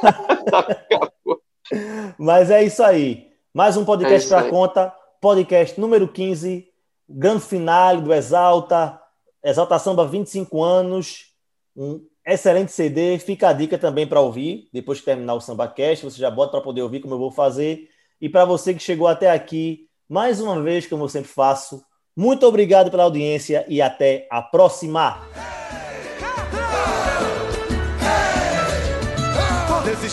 [2.19, 3.31] Mas é isso aí.
[3.53, 4.93] Mais um podcast É para conta.
[5.25, 6.69] Podcast número 15.
[7.09, 9.01] Grande finale do Exalta.
[9.43, 11.33] Exalta Samba 25 anos.
[11.75, 13.19] Um excelente CD.
[13.19, 14.69] Fica a dica também para ouvir.
[14.71, 17.89] Depois que terminar o SambaCast, você já bota para poder ouvir como eu vou fazer.
[18.21, 21.83] E para você que chegou até aqui, mais uma vez, como eu sempre faço,
[22.15, 25.27] muito obrigado pela audiência e até a próxima.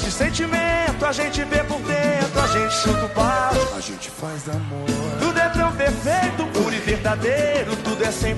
[0.10, 1.81] Sentimento, a gente vê por
[2.52, 3.52] gente chuta o pau.
[3.78, 4.86] A gente faz amor
[5.20, 8.36] Tudo é tão perfeito, puro e verdadeiro, tudo é 100%.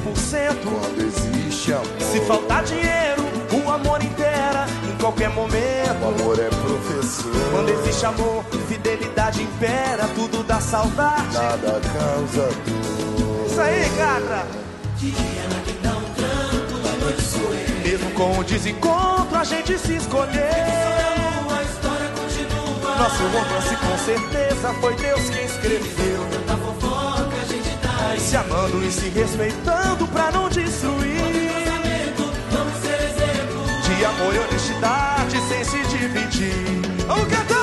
[0.64, 1.86] quando existe amor.
[2.00, 3.24] Se faltar dinheiro,
[3.66, 6.06] o amor inteira em qualquer O momento.
[6.06, 7.32] amor é professor.
[7.52, 11.34] Quando existe amor, fidelidade impera, tudo dá saudade.
[11.34, 13.46] Nada causa dor.
[13.48, 14.64] Isso aí, gata.
[17.84, 21.13] Mesmo com o desencontro, a gente se escolheu.
[23.04, 26.26] Nosso romance com certeza foi Deus quem escreveu.
[26.32, 31.20] Tanta fofoca a gente tá se amando e se respeitando pra não destruir.
[32.50, 36.82] Vamos ser exemplo de amor e honestidade sem se dividir.
[37.06, 37.63] Vamos cantar!